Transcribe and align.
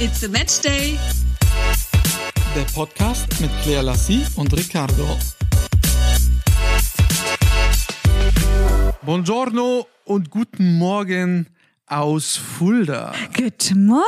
It's 0.00 0.22
a 0.22 0.28
Match 0.28 0.60
Day. 0.60 0.96
Der 2.54 2.62
Podcast 2.72 3.26
mit 3.40 3.50
Claire 3.64 3.82
Lassie 3.82 4.24
und 4.36 4.56
Riccardo. 4.56 5.18
Buongiorno 9.02 9.88
und 10.04 10.30
guten 10.30 10.78
Morgen 10.78 11.48
aus 11.86 12.36
Fulda. 12.36 13.12
Good 13.36 13.72
morning. 13.74 14.04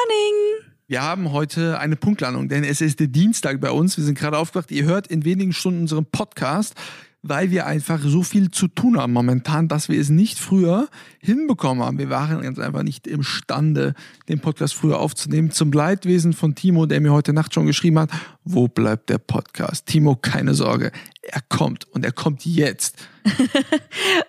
Wir 0.87 1.03
haben 1.03 1.32
heute 1.32 1.80
eine 1.80 1.96
Punktlandung, 1.96 2.48
denn 2.48 2.62
es 2.62 2.80
ist 2.80 3.00
der 3.00 3.09
Dienstag 3.09 3.61
bei 3.61 3.72
uns. 3.72 3.96
Wir 3.96 4.04
sind 4.04 4.16
gerade 4.16 4.38
aufgewacht. 4.38 4.70
Ihr 4.70 4.84
hört 4.84 5.09
in 5.09 5.25
wenigen 5.25 5.52
Stunden 5.52 5.80
unseren 5.80 6.07
Podcast, 6.07 6.77
weil 7.23 7.50
wir 7.50 7.66
einfach 7.66 8.00
so 8.02 8.23
viel 8.23 8.50
zu 8.50 8.66
tun 8.68 8.98
haben 8.98 9.12
momentan, 9.12 9.69
dass 9.69 9.89
wir 9.89 10.00
es 10.00 10.09
nicht 10.09 10.39
früher 10.39 10.89
hinbekommen 11.20 11.84
haben. 11.84 11.98
Wir 11.98 12.09
waren 12.09 12.41
ganz 12.41 12.59
einfach 12.59 12.83
nicht 12.83 13.06
imstande, 13.06 13.95
den 14.29 14.41
Podcast 14.41 14.74
früher 14.74 14.98
aufzunehmen. 14.98 15.51
Zum 15.51 15.70
Leidwesen 15.73 16.33
von 16.33 16.55
Timo, 16.55 16.87
der 16.87 17.01
mir 17.01 17.12
heute 17.12 17.33
Nacht 17.33 17.52
schon 17.52 17.66
geschrieben 17.66 17.98
hat, 17.98 18.10
wo 18.45 18.69
bleibt 18.69 19.10
der 19.10 19.19
Podcast? 19.19 19.87
Timo, 19.87 20.16
keine 20.16 20.55
Sorge, 20.55 20.93
er 21.23 21.43
kommt 21.48 21.84
und 21.93 22.05
er 22.05 22.12
kommt 22.12 22.46
jetzt. 22.46 22.96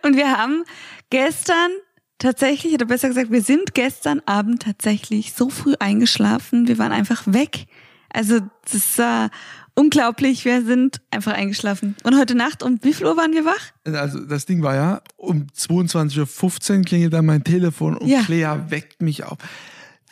Und 0.03 0.17
wir 0.17 0.38
haben 0.38 0.66
gestern 1.09 1.72
tatsächlich, 2.17 2.73
oder 2.73 2.86
besser 2.86 3.08
gesagt, 3.08 3.31
wir 3.31 3.42
sind 3.42 3.73
gestern 3.73 4.22
Abend 4.26 4.64
tatsächlich 4.64 5.34
so 5.34 5.50
früh 5.50 5.76
eingeschlafen. 5.80 6.67
Wir 6.67 6.78
waren 6.78 6.92
einfach 6.92 7.23
weg. 7.26 7.67
Also 8.09 8.39
das 8.70 8.98
war 8.98 9.30
unglaublich. 9.75 10.45
Wir 10.45 10.63
sind 10.63 11.02
einfach 11.11 11.34
eingeschlafen. 11.34 11.95
Und 12.03 12.17
heute 12.17 12.35
Nacht 12.35 12.63
um 12.63 12.80
wie 12.81 12.93
viel 12.93 13.05
Uhr 13.05 13.17
waren 13.17 13.34
wir 13.34 13.45
wach? 13.45 13.71
Also 13.85 14.20
das 14.20 14.45
Ding 14.45 14.61
war 14.63 14.75
ja, 14.75 15.02
um 15.17 15.47
22.15 15.57 16.77
Uhr 16.80 16.84
klingelt 16.85 17.13
dann 17.13 17.25
mein 17.25 17.44
Telefon 17.44 17.97
und 17.97 18.07
Ja. 18.07 18.21
Claire 18.23 18.70
weckt 18.70 19.02
mich 19.02 19.23
auf. 19.23 19.38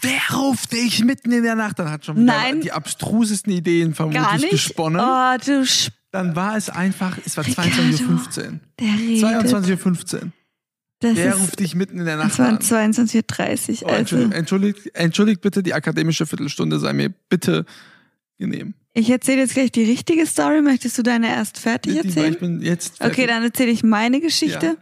Wer 0.01 0.19
ruft 0.37 0.71
dich 0.71 1.03
mitten 1.03 1.31
in 1.31 1.43
der 1.43 1.55
Nacht? 1.55 1.77
Dann 1.79 1.91
hat 1.91 2.05
schon 2.05 2.15
wieder 2.17 2.25
Nein. 2.33 2.61
die 2.61 2.71
abstrusesten 2.71 3.51
Ideen 3.51 3.89
Gar 3.89 3.95
vermutlich 3.95 4.41
nicht. 4.43 4.51
gesponnen. 4.51 5.01
Oh, 5.01 5.35
du 5.45 5.61
Sp 5.67 5.91
Dann 6.11 6.35
war 6.37 6.55
es 6.55 6.69
einfach, 6.69 7.17
es 7.25 7.35
war 7.35 7.45
Ricardo, 7.45 7.69
22.15 7.69 8.07
Uhr. 8.07 8.59
der 8.79 8.87
redet. 8.87 9.23
22.15 9.53 10.13
Uhr. 10.15 10.31
Das 11.01 11.15
Wer 11.15 11.33
ist, 11.35 11.39
ruft 11.39 11.59
dich 11.59 11.75
mitten 11.75 11.99
in 11.99 12.05
der 12.05 12.17
Nacht 12.17 12.31
es 12.33 12.39
waren 12.39 12.57
an? 12.57 12.61
22.30 12.61 13.83
Oh, 13.83 13.87
Uhr. 13.87 13.91
entschuldigt, 13.93 14.25
Also, 14.27 14.37
entschuldigt, 14.37 14.95
entschuldigt 14.95 15.41
bitte, 15.41 15.63
die 15.63 15.73
akademische 15.73 16.25
Viertelstunde 16.25 16.79
sei 16.79 16.91
mir 16.93 17.09
bitte 17.29 17.65
genehm. 18.37 18.73
Ich 18.99 19.09
erzähle 19.09 19.39
jetzt 19.41 19.53
gleich 19.53 19.71
die 19.71 19.83
richtige 19.83 20.25
Story. 20.25 20.61
Möchtest 20.61 20.97
du 20.97 21.03
deine 21.03 21.27
erst 21.29 21.57
fertig 21.57 21.97
erzählen? 21.97 22.33
Ich 22.33 22.39
bin 22.39 22.61
jetzt 22.61 22.95
Okay, 23.01 23.09
fertig. 23.13 23.27
dann 23.27 23.43
erzähle 23.43 23.71
ich 23.71 23.83
meine 23.83 24.19
Geschichte. 24.21 24.65
Ja. 24.65 24.75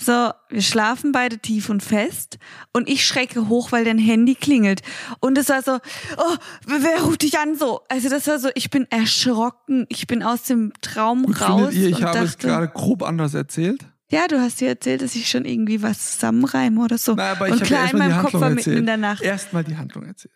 So, 0.00 0.30
wir 0.54 0.62
schlafen 0.62 1.10
beide 1.12 1.38
tief 1.38 1.68
und 1.70 1.82
fest 1.82 2.38
und 2.72 2.88
ich 2.88 3.04
schrecke 3.04 3.48
hoch, 3.48 3.72
weil 3.72 3.84
dein 3.84 3.98
Handy 3.98 4.34
klingelt. 4.36 4.82
Und 5.20 5.36
es 5.38 5.48
war 5.48 5.62
so, 5.62 5.78
oh, 6.16 6.36
wer 6.66 7.02
ruft 7.02 7.22
dich 7.22 7.38
an 7.38 7.56
so? 7.56 7.80
Also 7.88 8.08
das 8.08 8.26
war 8.28 8.38
so, 8.38 8.48
ich 8.54 8.70
bin 8.70 8.86
erschrocken, 8.90 9.86
ich 9.88 10.06
bin 10.06 10.22
aus 10.22 10.44
dem 10.44 10.72
Traum 10.80 11.24
Gut, 11.24 11.40
raus 11.40 11.74
ihr, 11.74 11.88
ich 11.88 12.02
habe 12.02 12.18
es 12.20 12.32
dachte, 12.36 12.46
gerade 12.46 12.68
grob 12.68 13.02
anders 13.02 13.34
erzählt. 13.34 13.84
ja, 14.10 14.28
du 14.28 14.40
hast 14.40 14.60
dir 14.60 14.68
erzählt, 14.68 15.02
dass 15.02 15.16
ich 15.16 15.28
schon 15.28 15.44
irgendwie 15.44 15.82
was 15.82 16.12
zusammenreime 16.12 16.80
oder 16.80 16.96
so. 16.96 17.14
Na, 17.16 17.32
aber 17.32 17.48
ich 17.48 17.54
und 17.54 17.62
klar, 17.64 17.90
in 17.90 17.98
meinem 17.98 18.22
Kopf 18.22 18.34
war 18.34 18.50
mitten 18.50 18.76
in 18.76 18.86
der 18.86 18.96
Nacht. 18.98 19.22
Erstmal 19.22 19.64
die 19.64 19.76
Handlung 19.76 20.06
erzählt. 20.06 20.32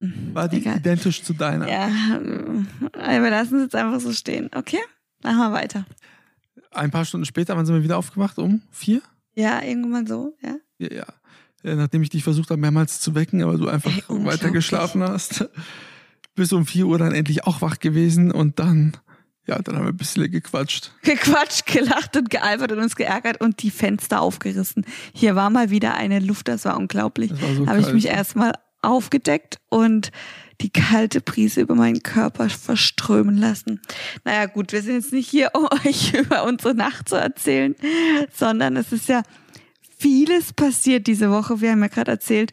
War 0.00 0.48
die 0.48 0.58
Egal. 0.58 0.76
identisch 0.76 1.22
zu 1.24 1.32
deiner? 1.32 1.68
Ja, 1.68 1.88
äh, 1.88 3.20
wir 3.20 3.30
lassen 3.30 3.56
es 3.56 3.62
jetzt 3.64 3.74
einfach 3.74 4.00
so 4.00 4.12
stehen, 4.12 4.48
okay? 4.54 4.78
Machen 5.22 5.38
wir 5.38 5.52
weiter. 5.52 5.86
Ein 6.70 6.90
paar 6.90 7.04
Stunden 7.04 7.26
später, 7.26 7.56
wann 7.56 7.66
sind 7.66 7.74
wir 7.74 7.82
wieder 7.82 7.98
aufgewacht? 7.98 8.38
Um 8.38 8.62
vier? 8.70 9.00
Ja, 9.34 9.62
irgendwann 9.62 10.06
so, 10.06 10.36
ja. 10.40 10.56
Ja, 10.78 10.92
ja. 10.92 11.06
ja 11.64 11.74
nachdem 11.74 12.02
ich 12.02 12.10
dich 12.10 12.22
versucht 12.22 12.50
habe, 12.50 12.60
mehrmals 12.60 13.00
zu 13.00 13.16
wecken, 13.16 13.42
aber 13.42 13.56
du 13.56 13.68
einfach 13.68 13.90
Ey, 13.90 14.02
weiter 14.24 14.50
geschlafen 14.50 15.02
hast. 15.02 15.48
Bis 16.36 16.52
um 16.52 16.66
vier 16.66 16.86
Uhr 16.86 16.98
dann 16.98 17.12
endlich 17.12 17.44
auch 17.44 17.60
wach 17.60 17.80
gewesen 17.80 18.30
und 18.30 18.60
dann, 18.60 18.96
ja, 19.48 19.58
dann 19.60 19.74
haben 19.74 19.84
wir 19.84 19.92
ein 19.92 19.96
bisschen 19.96 20.30
gequatscht. 20.30 20.92
gequatscht, 21.02 21.66
gelacht 21.66 22.16
und 22.16 22.30
gealbert 22.30 22.70
und 22.70 22.78
uns 22.78 22.94
geärgert 22.94 23.40
und 23.40 23.62
die 23.64 23.72
Fenster 23.72 24.20
aufgerissen. 24.20 24.86
Hier 25.12 25.34
war 25.34 25.50
mal 25.50 25.70
wieder 25.70 25.94
eine 25.94 26.20
Luft, 26.20 26.46
das 26.46 26.64
war 26.64 26.76
unglaublich. 26.76 27.30
Das 27.30 27.42
war 27.42 27.54
so 27.54 27.66
Habe 27.66 27.80
ich 27.80 27.92
mich 27.92 28.06
erstmal 28.06 28.52
aufgedeckt 28.82 29.58
und 29.68 30.10
die 30.60 30.70
kalte 30.70 31.20
Brise 31.20 31.60
über 31.60 31.74
meinen 31.74 32.02
Körper 32.02 32.48
verströmen 32.48 33.36
lassen. 33.36 33.80
Naja 34.24 34.46
gut, 34.46 34.72
wir 34.72 34.82
sind 34.82 34.94
jetzt 34.94 35.12
nicht 35.12 35.28
hier, 35.28 35.50
um 35.54 35.64
euch 35.86 36.14
über 36.14 36.44
unsere 36.44 36.74
Nacht 36.74 37.08
zu 37.08 37.16
erzählen, 37.16 37.74
sondern 38.34 38.76
es 38.76 38.92
ist 38.92 39.08
ja 39.08 39.22
vieles 39.98 40.52
passiert 40.52 41.06
diese 41.06 41.30
Woche. 41.30 41.60
Wir 41.60 41.72
haben 41.72 41.82
ja 41.82 41.88
gerade 41.88 42.10
erzählt, 42.12 42.52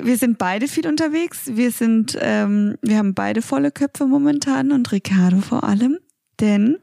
wir 0.00 0.16
sind 0.16 0.38
beide 0.38 0.66
viel 0.66 0.88
unterwegs. 0.88 1.50
Wir 1.54 1.70
sind, 1.70 2.18
ähm, 2.20 2.76
wir 2.82 2.98
haben 2.98 3.14
beide 3.14 3.42
volle 3.42 3.70
Köpfe 3.70 4.06
momentan 4.06 4.72
und 4.72 4.90
Ricardo 4.90 5.40
vor 5.40 5.62
allem, 5.64 5.98
denn 6.40 6.78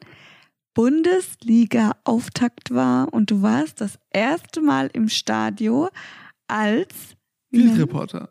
Bundesliga-Auftakt 0.73 2.71
war 2.73 3.13
und 3.13 3.29
du 3.31 3.41
warst 3.41 3.81
das 3.81 3.99
erste 4.11 4.61
Mal 4.61 4.89
im 4.93 5.09
Stadio 5.09 5.89
als 6.47 7.17
Field 7.49 7.77
Reporter. 7.77 8.29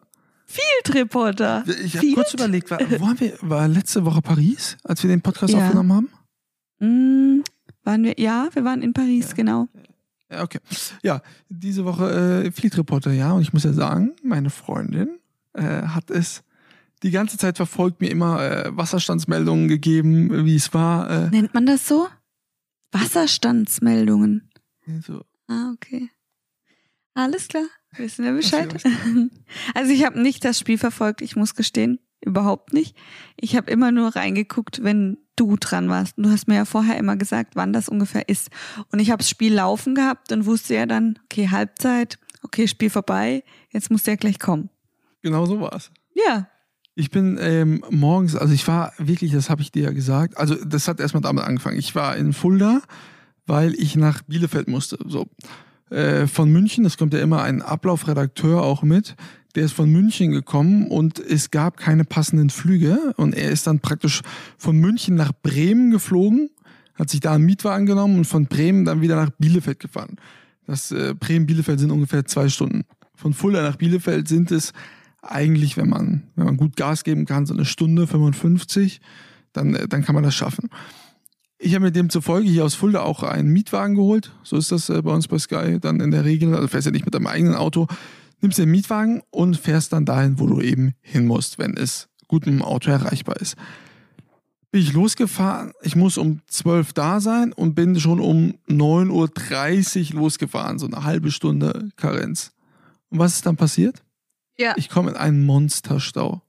Field 0.51 0.95
Reporter. 0.97 1.65
Ich 1.85 1.97
habe 1.97 2.13
kurz 2.13 2.35
überlegt, 2.35 2.71
war, 2.71 2.79
wo 2.99 3.07
haben 3.09 3.21
wir, 3.21 3.35
war 3.43 3.69
letzte 3.69 4.05
Woche 4.05 4.21
Paris, 4.21 4.77
als 4.85 5.03
wir 5.03 5.09
den 5.11 5.21
Podcast 5.23 5.53
Ja. 5.55 5.61
aufgenommen 5.65 5.93
haben? 5.93 6.09
Mm, 7.39 7.43
waren 7.85 8.03
wir? 8.05 8.15
Ja, 8.19 8.49
wir 8.53 8.65
waren 8.65 8.83
in 8.83 8.93
Paris, 8.93 9.29
Ja. 9.31 9.35
genau. 9.35 9.69
Ja, 10.31 10.43
okay. 10.43 10.59
Ja, 11.03 11.23
diese 11.49 11.85
Woche 11.85 12.45
äh, 12.47 12.51
Fleet 12.53 12.77
Reporter, 12.79 13.13
ja. 13.13 13.33
Und 13.33 13.43
ich 13.43 13.53
muss 13.53 13.65
ja 13.65 13.73
sagen, 13.73 14.13
meine 14.23 14.51
Freundin 14.51 15.19
äh, 15.55 15.63
hat 15.83 16.11
es 16.11 16.43
die 17.03 17.11
ganze 17.11 17.37
Zeit 17.39 17.57
verfolgt, 17.57 18.01
mir 18.01 18.11
immer 18.11 18.41
äh, 18.43 18.77
Wasserstandsmeldungen 18.77 19.69
gegeben, 19.69 20.45
wie 20.45 20.55
es 20.57 20.73
war. 20.75 21.09
Äh, 21.11 21.31
Nennt 21.31 21.55
man 21.55 21.67
das 21.67 21.87
so? 21.89 22.09
Wasserstandsmeldungen. 22.93 24.51
so. 25.07 25.23
Ah, 25.49 25.73
okay. 25.75 26.11
Alles 27.15 27.49
klar. 27.49 27.65
Wissen 27.97 28.25
wir 28.25 28.33
Bescheid. 28.33 28.73
Also 29.75 29.93
ich 29.93 30.05
habe 30.05 30.21
nicht 30.21 30.45
das 30.45 30.59
Spiel 30.59 30.79
verfolgt, 30.79 31.23
ich 31.23 31.37
muss 31.37 31.55
gestehen. 31.55 31.99
Überhaupt 32.21 32.73
nicht. 32.73 32.97
Ich 33.37 33.57
habe 33.57 33.71
immer 33.71 33.93
nur 33.93 34.15
reingeguckt, 34.15 34.85
wenn 34.85 35.19
du 35.37 35.57
dran 35.57 35.89
warst. 35.89 36.15
Du 36.19 36.31
hast 36.31 36.49
mir 36.49 36.57
ja 36.57 36.65
vorher 36.65 36.99
immer 36.99 37.17
gesagt, 37.17 37.57
wann 37.57 37.73
das 37.73 37.89
ungefähr 37.89 38.29
ist. 38.29 38.51
Und 38.93 39.01
ich 39.01 39.11
habe 39.11 39.19
das 39.19 39.31
Spiel 39.31 39.55
laufen 39.55 39.95
gehabt 39.95 40.31
und 40.31 40.45
wusste 40.45 40.75
ja 40.75 40.87
dann, 40.87 41.19
okay, 41.25 41.49
Halbzeit, 41.49 42.19
okay, 42.43 42.69
Spiel 42.69 42.91
vorbei, 42.91 43.43
jetzt 43.71 43.91
muss 43.91 44.03
der 44.03 44.17
gleich 44.17 44.39
kommen. 44.39 44.69
Genau 45.23 45.47
so 45.47 45.61
war 45.61 45.75
es. 45.75 45.91
Ja. 46.15 46.49
Ich 46.95 47.11
bin 47.11 47.39
ähm, 47.41 47.83
morgens, 47.91 48.37
also 48.37 48.53
ich 48.53 48.67
war 48.69 48.93
wirklich, 48.99 49.33
das 49.33 49.49
habe 49.49 49.63
ich 49.63 49.73
dir 49.73 49.85
ja 49.85 49.93
gesagt, 49.93 50.37
also 50.37 50.55
das 50.57 50.89
hat 50.89 51.01
erstmal 51.01 51.23
damit 51.23 51.45
angefangen. 51.45 51.79
Ich 51.79 51.95
war 51.95 52.17
in 52.17 52.33
Fulda, 52.35 52.83
weil 53.47 53.75
ich 53.75 53.97
nach 53.97 54.23
Bielefeld 54.23 54.69
musste. 54.69 54.99
So. 55.07 55.27
Äh, 55.91 56.27
von 56.27 56.51
München, 56.51 56.85
es 56.85 56.97
kommt 56.97 57.13
ja 57.13 57.21
immer 57.21 57.43
ein 57.43 57.63
Ablaufredakteur 57.63 58.63
auch 58.63 58.83
mit, 58.83 59.17
der 59.55 59.65
ist 59.65 59.73
von 59.73 59.91
München 59.91 60.31
gekommen 60.31 60.87
und 60.87 61.19
es 61.19 61.51
gab 61.51 61.77
keine 61.77 62.05
passenden 62.05 62.51
Flüge 62.51 63.15
und 63.17 63.35
er 63.35 63.51
ist 63.51 63.67
dann 63.67 63.81
praktisch 63.81 64.23
von 64.57 64.77
München 64.77 65.17
nach 65.17 65.33
Bremen 65.43 65.91
geflogen, 65.91 66.51
hat 66.95 67.11
sich 67.11 67.21
da 67.21 67.35
einen 67.35 67.45
Mietwagen 67.45 67.87
genommen 67.87 68.19
und 68.19 68.25
von 68.27 68.47
Bremen 68.47 68.85
dann 68.85 69.01
wieder 69.01 69.17
nach 69.17 69.31
Bielefeld 69.39 69.81
gefahren. 69.81 70.17
Das 70.67 70.93
äh, 70.93 71.15
Bremen-Bielefeld 71.19 71.81
sind 71.81 71.91
ungefähr 71.91 72.25
zwei 72.27 72.49
Stunden. 72.49 72.85
Von 73.17 73.35
Fulda 73.35 73.63
nach 73.63 73.77
Bielefeld 73.77 74.29
sind 74.29 74.53
es 74.53 74.73
eigentlich, 75.21 75.77
wenn 75.77 75.89
man, 75.89 76.23
wenn 76.37 76.45
man 76.45 76.57
gut 76.57 76.77
Gas 76.77 77.03
geben 77.03 77.27
kann, 77.27 77.47
so 77.47 77.55
eine 77.55 77.65
Stunde 77.65 78.07
55, 78.07 79.01
dann, 79.53 79.75
äh, 79.75 79.89
dann 79.89 80.05
kann 80.05 80.15
man 80.15 80.23
das 80.23 80.35
schaffen. 80.35 80.71
Ich 81.63 81.75
habe 81.75 81.85
mir 81.85 81.93
demzufolge 81.93 82.49
hier 82.49 82.65
aus 82.65 82.75
Fulda 82.75 83.03
auch 83.03 83.23
einen 83.23 83.51
Mietwagen 83.51 83.95
geholt. 83.95 84.33
So 84.43 84.57
ist 84.57 84.73
das 84.73 84.89
äh, 84.89 85.03
bei 85.03 85.13
uns 85.13 85.29
bei 85.29 85.39
Sky 85.39 85.79
dann 85.79 86.01
in 86.01 86.11
der 86.11 86.25
Regel. 86.25 86.55
Also 86.55 86.69
fährst 86.69 86.87
ja 86.87 86.91
nicht 86.91 87.05
mit 87.05 87.15
deinem 87.15 87.27
eigenen 87.27 87.55
Auto, 87.55 87.87
nimmst 88.41 88.59
den 88.59 88.71
Mietwagen 88.71 89.23
und 89.29 89.59
fährst 89.59 89.93
dann 89.93 90.07
dahin, 90.07 90.39
wo 90.39 90.47
du 90.47 90.63
eben 90.63 90.95
hin 91.03 91.27
musst, 91.27 91.59
wenn 91.59 91.77
es 91.77 92.09
gut 92.29 92.47
mit 92.47 92.55
dem 92.55 92.63
Auto 92.63 92.91
erreichbar 92.91 93.37
ist. 93.37 93.57
Bin 94.71 94.81
ich 94.81 94.95
losgefahren. 94.95 95.73
Ich 95.83 95.97
muss 95.97 96.17
um 96.17 96.41
12 96.47 96.95
da 96.95 97.21
sein 97.21 97.53
und 97.53 97.75
bin 97.75 98.01
schon 98.01 98.21
um 98.21 98.55
9.30 98.67 100.15
Uhr 100.15 100.21
losgefahren. 100.21 100.79
So 100.79 100.87
eine 100.87 101.05
halbe 101.05 101.31
Stunde 101.31 101.91
Karenz. 101.97 102.53
Und 103.11 103.19
was 103.19 103.35
ist 103.35 103.45
dann 103.45 103.57
passiert? 103.57 104.03
Ja. 104.57 104.73
Ich 104.77 104.89
komme 104.89 105.11
in 105.11 105.17
einen 105.17 105.45
Monsterstau. 105.45 106.41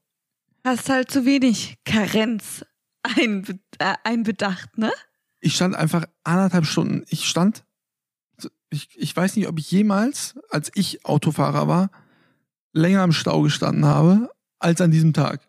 Hast 0.64 0.88
halt 0.88 1.10
zu 1.10 1.26
wenig 1.26 1.76
Karenz 1.84 2.64
einbe 3.02 3.58
äh, 3.78 3.94
einbedacht, 4.04 4.78
ne? 4.78 4.92
Ich 5.40 5.56
stand 5.56 5.74
einfach 5.74 6.04
anderthalb 6.24 6.66
Stunden. 6.66 7.04
Ich 7.08 7.26
stand, 7.26 7.64
ich, 8.70 8.88
ich 8.96 9.16
weiß 9.16 9.36
nicht, 9.36 9.48
ob 9.48 9.58
ich 9.58 9.70
jemals, 9.70 10.36
als 10.50 10.70
ich 10.74 11.04
Autofahrer 11.04 11.66
war, 11.66 11.90
länger 12.72 13.04
im 13.04 13.12
Stau 13.12 13.42
gestanden 13.42 13.84
habe, 13.84 14.30
als 14.58 14.80
an 14.80 14.90
diesem 14.90 15.12
Tag. 15.12 15.40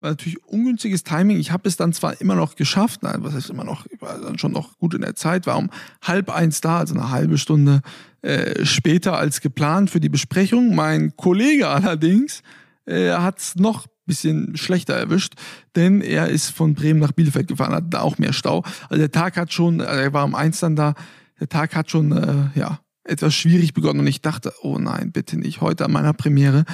War 0.00 0.10
natürlich 0.10 0.42
ungünstiges 0.44 1.02
Timing. 1.02 1.38
Ich 1.38 1.50
habe 1.50 1.68
es 1.68 1.76
dann 1.76 1.92
zwar 1.92 2.20
immer 2.20 2.34
noch 2.34 2.56
geschafft, 2.56 3.02
nein, 3.02 3.22
was 3.22 3.34
heißt 3.34 3.50
immer 3.50 3.64
noch, 3.64 3.86
ich 3.86 4.00
war 4.00 4.18
dann 4.18 4.38
schon 4.38 4.52
noch 4.52 4.78
gut 4.78 4.94
in 4.94 5.02
der 5.02 5.14
Zeit, 5.14 5.46
war 5.46 5.56
um 5.56 5.70
halb 6.02 6.30
eins 6.30 6.60
da, 6.60 6.78
also 6.78 6.94
eine 6.94 7.10
halbe 7.10 7.38
Stunde 7.38 7.82
äh, 8.22 8.64
später 8.64 9.16
als 9.18 9.40
geplant 9.40 9.90
für 9.90 10.00
die 10.00 10.08
Besprechung. 10.08 10.74
Mein 10.74 11.16
Kollege 11.16 11.68
allerdings 11.68 12.42
äh, 12.86 13.12
hat 13.12 13.38
es 13.38 13.56
noch 13.56 13.86
bisschen 14.06 14.56
schlechter 14.56 14.94
erwischt, 14.94 15.34
denn 15.76 16.00
er 16.00 16.28
ist 16.28 16.50
von 16.50 16.74
Bremen 16.74 17.00
nach 17.00 17.12
Bielefeld 17.12 17.48
gefahren, 17.48 17.74
hat 17.74 17.84
da 17.88 18.00
auch 18.00 18.18
mehr 18.18 18.32
Stau. 18.32 18.62
Also 18.88 18.96
der 18.96 19.10
Tag 19.10 19.36
hat 19.36 19.52
schon, 19.52 19.80
also 19.80 20.00
er 20.00 20.12
war 20.12 20.24
um 20.24 20.34
eins 20.34 20.60
dann 20.60 20.76
da, 20.76 20.94
der 21.40 21.48
Tag 21.48 21.74
hat 21.74 21.90
schon, 21.90 22.12
äh, 22.12 22.58
ja, 22.58 22.80
etwas 23.04 23.34
schwierig 23.34 23.74
begonnen 23.74 24.00
und 24.00 24.06
ich 24.06 24.22
dachte, 24.22 24.52
oh 24.62 24.78
nein, 24.78 25.12
bitte 25.12 25.36
nicht 25.36 25.60
heute 25.60 25.84
an 25.84 25.92
meiner 25.92 26.14
Premiere, 26.14 26.64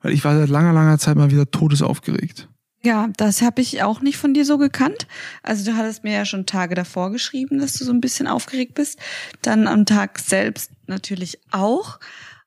weil 0.00 0.12
ich 0.12 0.24
war 0.24 0.36
seit 0.36 0.48
langer, 0.48 0.72
langer 0.72 0.98
Zeit 0.98 1.16
mal 1.16 1.30
wieder 1.30 1.50
todesaufgeregt. 1.50 2.48
Ja, 2.82 3.08
das 3.16 3.40
habe 3.40 3.62
ich 3.62 3.82
auch 3.82 4.02
nicht 4.02 4.18
von 4.18 4.34
dir 4.34 4.44
so 4.44 4.58
gekannt. 4.58 5.06
Also 5.42 5.70
du 5.70 5.76
hattest 5.76 6.04
mir 6.04 6.12
ja 6.12 6.26
schon 6.26 6.44
Tage 6.44 6.74
davor 6.74 7.10
geschrieben, 7.10 7.58
dass 7.58 7.72
du 7.74 7.84
so 7.84 7.92
ein 7.92 8.02
bisschen 8.02 8.26
aufgeregt 8.26 8.74
bist. 8.74 8.98
Dann 9.40 9.66
am 9.66 9.86
Tag 9.86 10.18
selbst 10.18 10.70
natürlich 10.86 11.38
auch. 11.50 11.98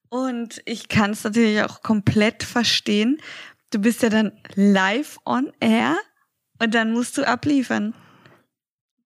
Und 0.10 0.62
ich 0.66 0.90
kann 0.90 1.12
es 1.12 1.24
natürlich 1.24 1.64
auch 1.64 1.82
komplett 1.82 2.44
verstehen. 2.44 3.18
Du 3.72 3.80
bist 3.80 4.02
ja 4.02 4.10
dann 4.10 4.32
live 4.56 5.18
on 5.26 5.52
air 5.60 5.98
und 6.62 6.74
dann 6.74 6.92
musst 6.94 7.18
du 7.18 7.28
abliefern. 7.28 7.94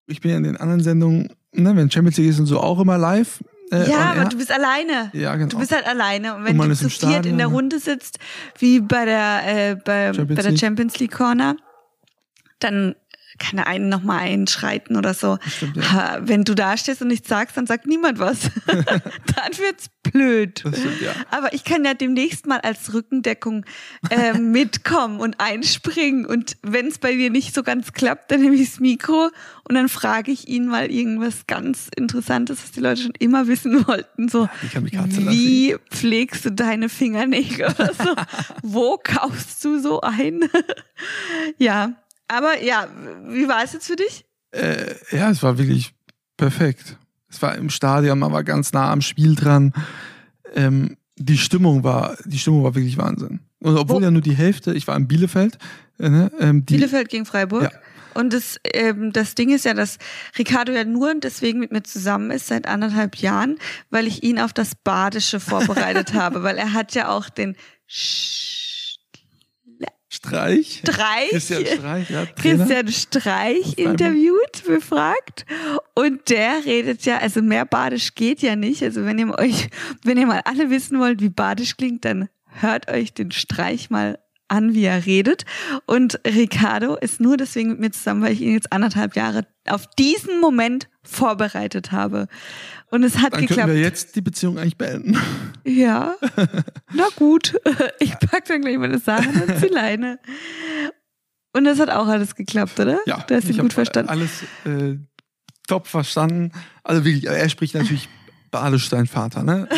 Ich 0.06 0.20
bin 0.20 0.30
ja 0.30 0.36
in 0.36 0.44
den 0.44 0.56
anderen 0.56 0.82
Sendungen, 0.82 1.32
ne, 1.52 1.74
wenn 1.76 1.90
Champions 1.90 2.16
League 2.16 2.30
ist 2.30 2.38
und 2.38 2.46
so 2.46 2.60
auch 2.60 2.80
immer 2.80 2.98
live. 2.98 3.42
Äh, 3.72 3.90
ja, 3.90 4.12
aber 4.12 4.26
du 4.26 4.36
bist 4.36 4.52
alleine. 4.52 5.10
Ja, 5.14 5.34
genau. 5.36 5.48
Du 5.48 5.58
bist 5.58 5.72
halt 5.72 5.86
alleine. 5.86 6.34
Und 6.36 6.44
wenn 6.44 6.60
und 6.60 6.68
du 6.68 6.76
zu 6.76 6.90
viert 6.90 7.24
in 7.24 7.38
der 7.38 7.46
Runde 7.46 7.78
sitzt, 7.78 8.18
wie 8.58 8.80
bei 8.80 9.06
der, 9.06 9.42
äh, 9.46 9.76
bei, 9.76 10.12
bei 10.12 10.42
der 10.42 10.56
Champions 10.56 10.98
League 10.98 11.12
Corner, 11.12 11.56
dann 12.58 12.94
kann 13.42 13.56
der 13.56 13.66
einen 13.66 13.88
noch 13.88 14.02
mal 14.02 14.18
einschreiten 14.18 14.96
oder 14.96 15.14
so. 15.14 15.38
Stimmt, 15.46 15.76
ja. 15.76 16.20
Wenn 16.22 16.44
du 16.44 16.54
da 16.54 16.76
stehst 16.76 17.02
und 17.02 17.08
nichts 17.08 17.28
sagst, 17.28 17.56
dann 17.56 17.66
sagt 17.66 17.86
niemand 17.86 18.18
was. 18.20 18.50
dann 18.66 19.58
wird's 19.58 19.90
blöd. 20.04 20.60
Stimmt, 20.60 21.00
ja. 21.00 21.12
Aber 21.30 21.52
ich 21.52 21.64
kann 21.64 21.84
ja 21.84 21.94
demnächst 21.94 22.46
mal 22.46 22.60
als 22.60 22.94
Rückendeckung 22.94 23.64
äh, 24.10 24.32
mitkommen 24.38 25.18
und 25.18 25.40
einspringen. 25.40 26.24
Und 26.24 26.56
wenn 26.62 26.86
es 26.86 26.98
bei 26.98 27.14
dir 27.14 27.30
nicht 27.30 27.54
so 27.54 27.62
ganz 27.64 27.92
klappt, 27.92 28.30
dann 28.30 28.40
nehme 28.40 28.54
ich 28.54 28.70
das 28.70 28.80
Mikro 28.80 29.30
und 29.68 29.74
dann 29.74 29.88
frage 29.88 30.30
ich 30.30 30.46
ihn 30.48 30.66
mal 30.66 30.90
irgendwas 30.90 31.46
ganz 31.46 31.88
Interessantes, 31.96 32.62
was 32.62 32.70
die 32.70 32.80
Leute 32.80 33.02
schon 33.02 33.14
immer 33.18 33.48
wissen 33.48 33.86
wollten. 33.88 34.28
So, 34.28 34.48
wie 34.72 35.76
pflegst 35.90 36.44
du 36.44 36.52
deine 36.52 36.88
Fingernägel 36.88 37.66
oder 37.66 37.92
so? 37.92 38.14
Wo 38.62 38.98
kaufst 39.02 39.64
du 39.64 39.80
so 39.80 40.00
ein? 40.00 40.40
ja, 41.58 41.94
aber 42.32 42.62
ja, 42.62 42.88
wie 43.28 43.48
war 43.48 43.62
es 43.62 43.72
jetzt 43.72 43.86
für 43.86 43.96
dich? 43.96 44.24
Äh, 44.52 44.94
ja, 45.10 45.30
es 45.30 45.42
war 45.42 45.58
wirklich 45.58 45.94
perfekt. 46.36 46.96
Es 47.28 47.40
war 47.40 47.54
im 47.56 47.70
Stadion, 47.70 48.18
man 48.18 48.32
war 48.32 48.44
ganz 48.44 48.72
nah 48.72 48.90
am 48.90 49.00
Spiel 49.00 49.34
dran. 49.34 49.72
Ähm, 50.54 50.96
die 51.16 51.38
Stimmung 51.38 51.84
war, 51.84 52.16
die 52.24 52.38
Stimmung 52.38 52.64
war 52.64 52.74
wirklich 52.74 52.98
Wahnsinn. 52.98 53.40
Und 53.60 53.76
obwohl 53.76 54.00
Wo? 54.00 54.04
ja 54.04 54.10
nur 54.10 54.22
die 54.22 54.34
Hälfte, 54.34 54.74
ich 54.74 54.86
war 54.86 54.96
in 54.96 55.08
Bielefeld. 55.08 55.58
Äh, 55.98 56.10
ne, 56.10 56.32
ähm, 56.40 56.64
Bielefeld 56.64 57.08
gegen 57.08 57.26
Freiburg. 57.26 57.64
Ja. 57.64 57.70
Und 58.14 58.32
das, 58.32 58.58
ähm, 58.74 59.12
das 59.12 59.34
Ding 59.34 59.50
ist 59.50 59.64
ja, 59.64 59.72
dass 59.72 59.98
Ricardo 60.38 60.72
ja 60.72 60.84
nur 60.84 61.14
deswegen 61.14 61.58
mit 61.58 61.72
mir 61.72 61.82
zusammen 61.82 62.30
ist 62.30 62.48
seit 62.48 62.66
anderthalb 62.66 63.16
Jahren, 63.16 63.56
weil 63.90 64.06
ich 64.06 64.22
ihn 64.22 64.38
auf 64.38 64.52
das 64.52 64.74
Badische 64.74 65.40
vorbereitet 65.40 66.12
habe, 66.14 66.42
weil 66.42 66.58
er 66.58 66.74
hat 66.74 66.94
ja 66.94 67.08
auch 67.08 67.30
den 67.30 67.56
Sch 67.86 68.61
Streich. 70.24 70.82
Streich. 70.86 71.30
Christian 71.30 71.66
Streich, 71.66 72.10
ja, 72.10 72.26
Christian 72.26 72.88
Streich 72.88 73.76
interviewt, 73.76 74.64
befragt. 74.64 75.44
Und 75.94 76.30
der 76.30 76.64
redet 76.64 77.04
ja, 77.04 77.18
also 77.18 77.42
mehr 77.42 77.64
Badisch 77.64 78.14
geht 78.14 78.40
ja 78.40 78.54
nicht. 78.54 78.84
Also 78.84 79.04
wenn 79.04 79.18
ihr 79.18 79.36
euch, 79.36 79.68
wenn 80.04 80.18
ihr 80.18 80.26
mal 80.26 80.42
alle 80.44 80.70
wissen 80.70 81.00
wollt, 81.00 81.20
wie 81.20 81.28
Badisch 81.28 81.76
klingt, 81.76 82.04
dann 82.04 82.28
hört 82.46 82.88
euch 82.88 83.12
den 83.12 83.32
Streich 83.32 83.90
mal 83.90 84.18
an, 84.52 84.74
wie 84.74 84.84
er 84.84 85.06
redet. 85.06 85.44
Und 85.86 86.20
Ricardo 86.26 86.94
ist 86.96 87.20
nur 87.20 87.36
deswegen 87.36 87.70
mit 87.70 87.80
mir 87.80 87.90
zusammen, 87.90 88.22
weil 88.22 88.32
ich 88.32 88.42
ihn 88.42 88.52
jetzt 88.52 88.72
anderthalb 88.72 89.16
Jahre 89.16 89.46
auf 89.66 89.86
diesen 89.98 90.40
Moment 90.40 90.88
vorbereitet 91.02 91.90
habe. 91.90 92.28
Und 92.90 93.02
es 93.02 93.18
hat 93.18 93.32
Dann 93.32 93.40
geklappt. 93.40 93.62
Können 93.62 93.74
wir 93.74 93.82
jetzt 93.82 94.14
die 94.14 94.20
Beziehung 94.20 94.58
eigentlich 94.58 94.76
beenden? 94.76 95.18
Ja. 95.64 96.16
Na 96.92 97.06
gut. 97.16 97.54
Ich 98.00 98.18
pack 98.18 98.44
dann 98.46 98.62
gleich 98.62 98.76
meine 98.78 98.98
Sachen 98.98 99.42
und 99.42 99.62
die 99.62 99.68
Leine. 99.68 100.18
Und 101.52 101.64
das 101.64 101.78
hat 101.78 101.88
auch 101.88 102.08
alles 102.08 102.34
geklappt, 102.34 102.78
oder? 102.80 102.98
Ja. 103.06 103.18
Du 103.26 103.34
hast 103.34 103.48
ihn 103.48 103.58
gut 103.58 103.72
verstanden. 103.72 104.10
Alles 104.10 104.42
äh, 104.64 104.96
top 105.68 105.86
verstanden. 105.86 106.50
Also 106.82 107.04
wirklich, 107.04 107.26
er 107.26 107.48
spricht 107.48 107.74
natürlich 107.74 108.08
Badisch 108.50 108.88
sein 108.88 109.06
Vater, 109.06 109.42
ne? 109.44 109.68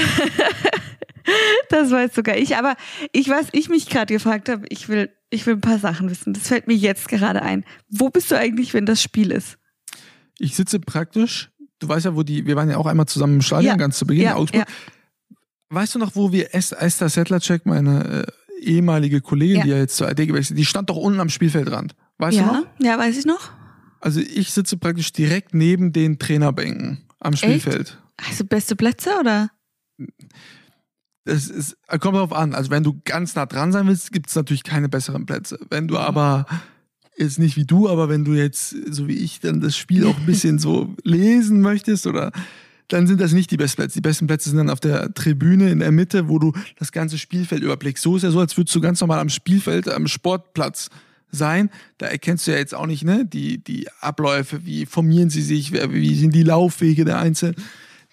Das 1.68 1.90
weiß 1.90 2.14
sogar 2.14 2.36
ich. 2.36 2.56
Aber 2.56 2.76
ich 3.12 3.28
weiß, 3.28 3.48
ich 3.52 3.68
mich 3.68 3.88
gerade 3.88 4.12
gefragt 4.12 4.48
habe, 4.48 4.66
ich 4.68 4.88
will, 4.88 5.10
ich 5.30 5.46
will 5.46 5.54
ein 5.54 5.60
paar 5.60 5.78
Sachen 5.78 6.10
wissen. 6.10 6.32
Das 6.32 6.48
fällt 6.48 6.66
mir 6.66 6.76
jetzt 6.76 7.08
gerade 7.08 7.42
ein. 7.42 7.64
Wo 7.88 8.10
bist 8.10 8.30
du 8.30 8.38
eigentlich, 8.38 8.74
wenn 8.74 8.86
das 8.86 9.02
Spiel 9.02 9.30
ist? 9.30 9.58
Ich 10.38 10.56
sitze 10.56 10.80
praktisch 10.80 11.50
du 11.84 11.88
weißt 11.88 12.06
ja, 12.06 12.16
wo 12.16 12.22
die, 12.22 12.46
wir 12.46 12.56
waren 12.56 12.70
ja 12.70 12.76
auch 12.76 12.86
einmal 12.86 13.06
zusammen 13.06 13.34
im 13.34 13.42
Stadion 13.42 13.72
ja. 13.72 13.76
ganz 13.76 13.98
zu 13.98 14.06
Beginn 14.06 14.24
ja, 14.24 14.32
in 14.32 14.36
Augsburg. 14.38 14.66
Ja. 14.68 15.36
Weißt 15.70 15.94
du 15.94 15.98
noch, 15.98 16.14
wo 16.14 16.32
wir 16.32 16.54
Esther 16.54 17.08
Settlercheck, 17.08 17.66
meine 17.66 18.26
äh, 18.26 18.62
ehemalige 18.62 19.20
Kollegin, 19.20 19.62
die 19.62 19.70
ja 19.70 19.78
jetzt 19.78 19.96
zur 19.96 20.08
AD 20.08 20.26
gewechselt 20.26 20.56
ist, 20.56 20.58
die 20.58 20.64
stand 20.64 20.90
doch 20.90 20.96
unten 20.96 21.20
am 21.20 21.28
Spielfeldrand. 21.28 21.94
Weißt 22.18 22.38
du 22.38 22.42
noch? 22.42 22.66
Ja, 22.78 22.98
weiß 22.98 23.16
ich 23.18 23.24
noch. 23.24 23.50
Also 24.00 24.20
ich 24.20 24.52
sitze 24.52 24.76
praktisch 24.76 25.12
direkt 25.12 25.54
neben 25.54 25.92
den 25.92 26.18
Trainerbänken 26.18 27.08
am 27.20 27.34
Spielfeld. 27.36 27.98
Echt? 28.20 28.28
Also 28.28 28.44
beste 28.44 28.76
Plätze 28.76 29.10
oder? 29.18 29.50
Es 31.24 31.48
ist, 31.48 31.76
kommt 32.00 32.16
darauf 32.16 32.32
an. 32.32 32.54
Also 32.54 32.70
wenn 32.70 32.82
du 32.82 33.00
ganz 33.04 33.34
nah 33.34 33.46
dran 33.46 33.72
sein 33.72 33.86
willst, 33.86 34.12
gibt 34.12 34.28
es 34.28 34.36
natürlich 34.36 34.62
keine 34.62 34.88
besseren 34.88 35.26
Plätze. 35.26 35.58
Wenn 35.70 35.88
du 35.88 35.98
aber 35.98 36.46
jetzt 37.16 37.38
nicht 37.38 37.56
wie 37.56 37.64
du, 37.64 37.88
aber 37.88 38.08
wenn 38.08 38.24
du 38.24 38.34
jetzt, 38.34 38.74
so 38.90 39.08
wie 39.08 39.16
ich, 39.16 39.40
dann 39.40 39.60
das 39.60 39.76
Spiel 39.76 40.06
auch 40.06 40.18
ein 40.18 40.26
bisschen 40.26 40.58
so 40.58 40.94
lesen 41.02 41.60
möchtest 41.60 42.06
oder 42.06 42.32
dann 42.88 43.06
sind 43.06 43.20
das 43.20 43.32
nicht 43.32 43.50
die 43.50 43.56
besten 43.56 43.76
Plätze. 43.76 43.94
Die 43.94 44.02
besten 44.02 44.26
Plätze 44.26 44.50
sind 44.50 44.58
dann 44.58 44.70
auf 44.70 44.80
der 44.80 45.14
Tribüne 45.14 45.70
in 45.70 45.78
der 45.78 45.92
Mitte, 45.92 46.28
wo 46.28 46.38
du 46.38 46.52
das 46.78 46.92
ganze 46.92 47.16
Spielfeld 47.16 47.62
überblickst. 47.62 48.02
So 48.02 48.16
ist 48.16 48.22
ja 48.22 48.30
so, 48.30 48.40
als 48.40 48.56
würdest 48.56 48.74
du 48.76 48.80
ganz 48.80 49.00
normal 49.00 49.20
am 49.20 49.30
Spielfeld, 49.30 49.88
am 49.88 50.06
Sportplatz 50.06 50.90
sein. 51.30 51.70
Da 51.98 52.06
erkennst 52.06 52.46
du 52.46 52.52
ja 52.52 52.58
jetzt 52.58 52.74
auch 52.74 52.86
nicht, 52.86 53.04
ne, 53.04 53.24
die, 53.24 53.62
die 53.62 53.88
Abläufe, 54.00 54.66
wie 54.66 54.86
formieren 54.86 55.30
sie 55.30 55.42
sich, 55.42 55.72
wie 55.72 56.14
sind 56.14 56.34
die 56.34 56.42
Laufwege 56.42 57.04
der 57.04 57.18
Einzelnen. 57.18 57.56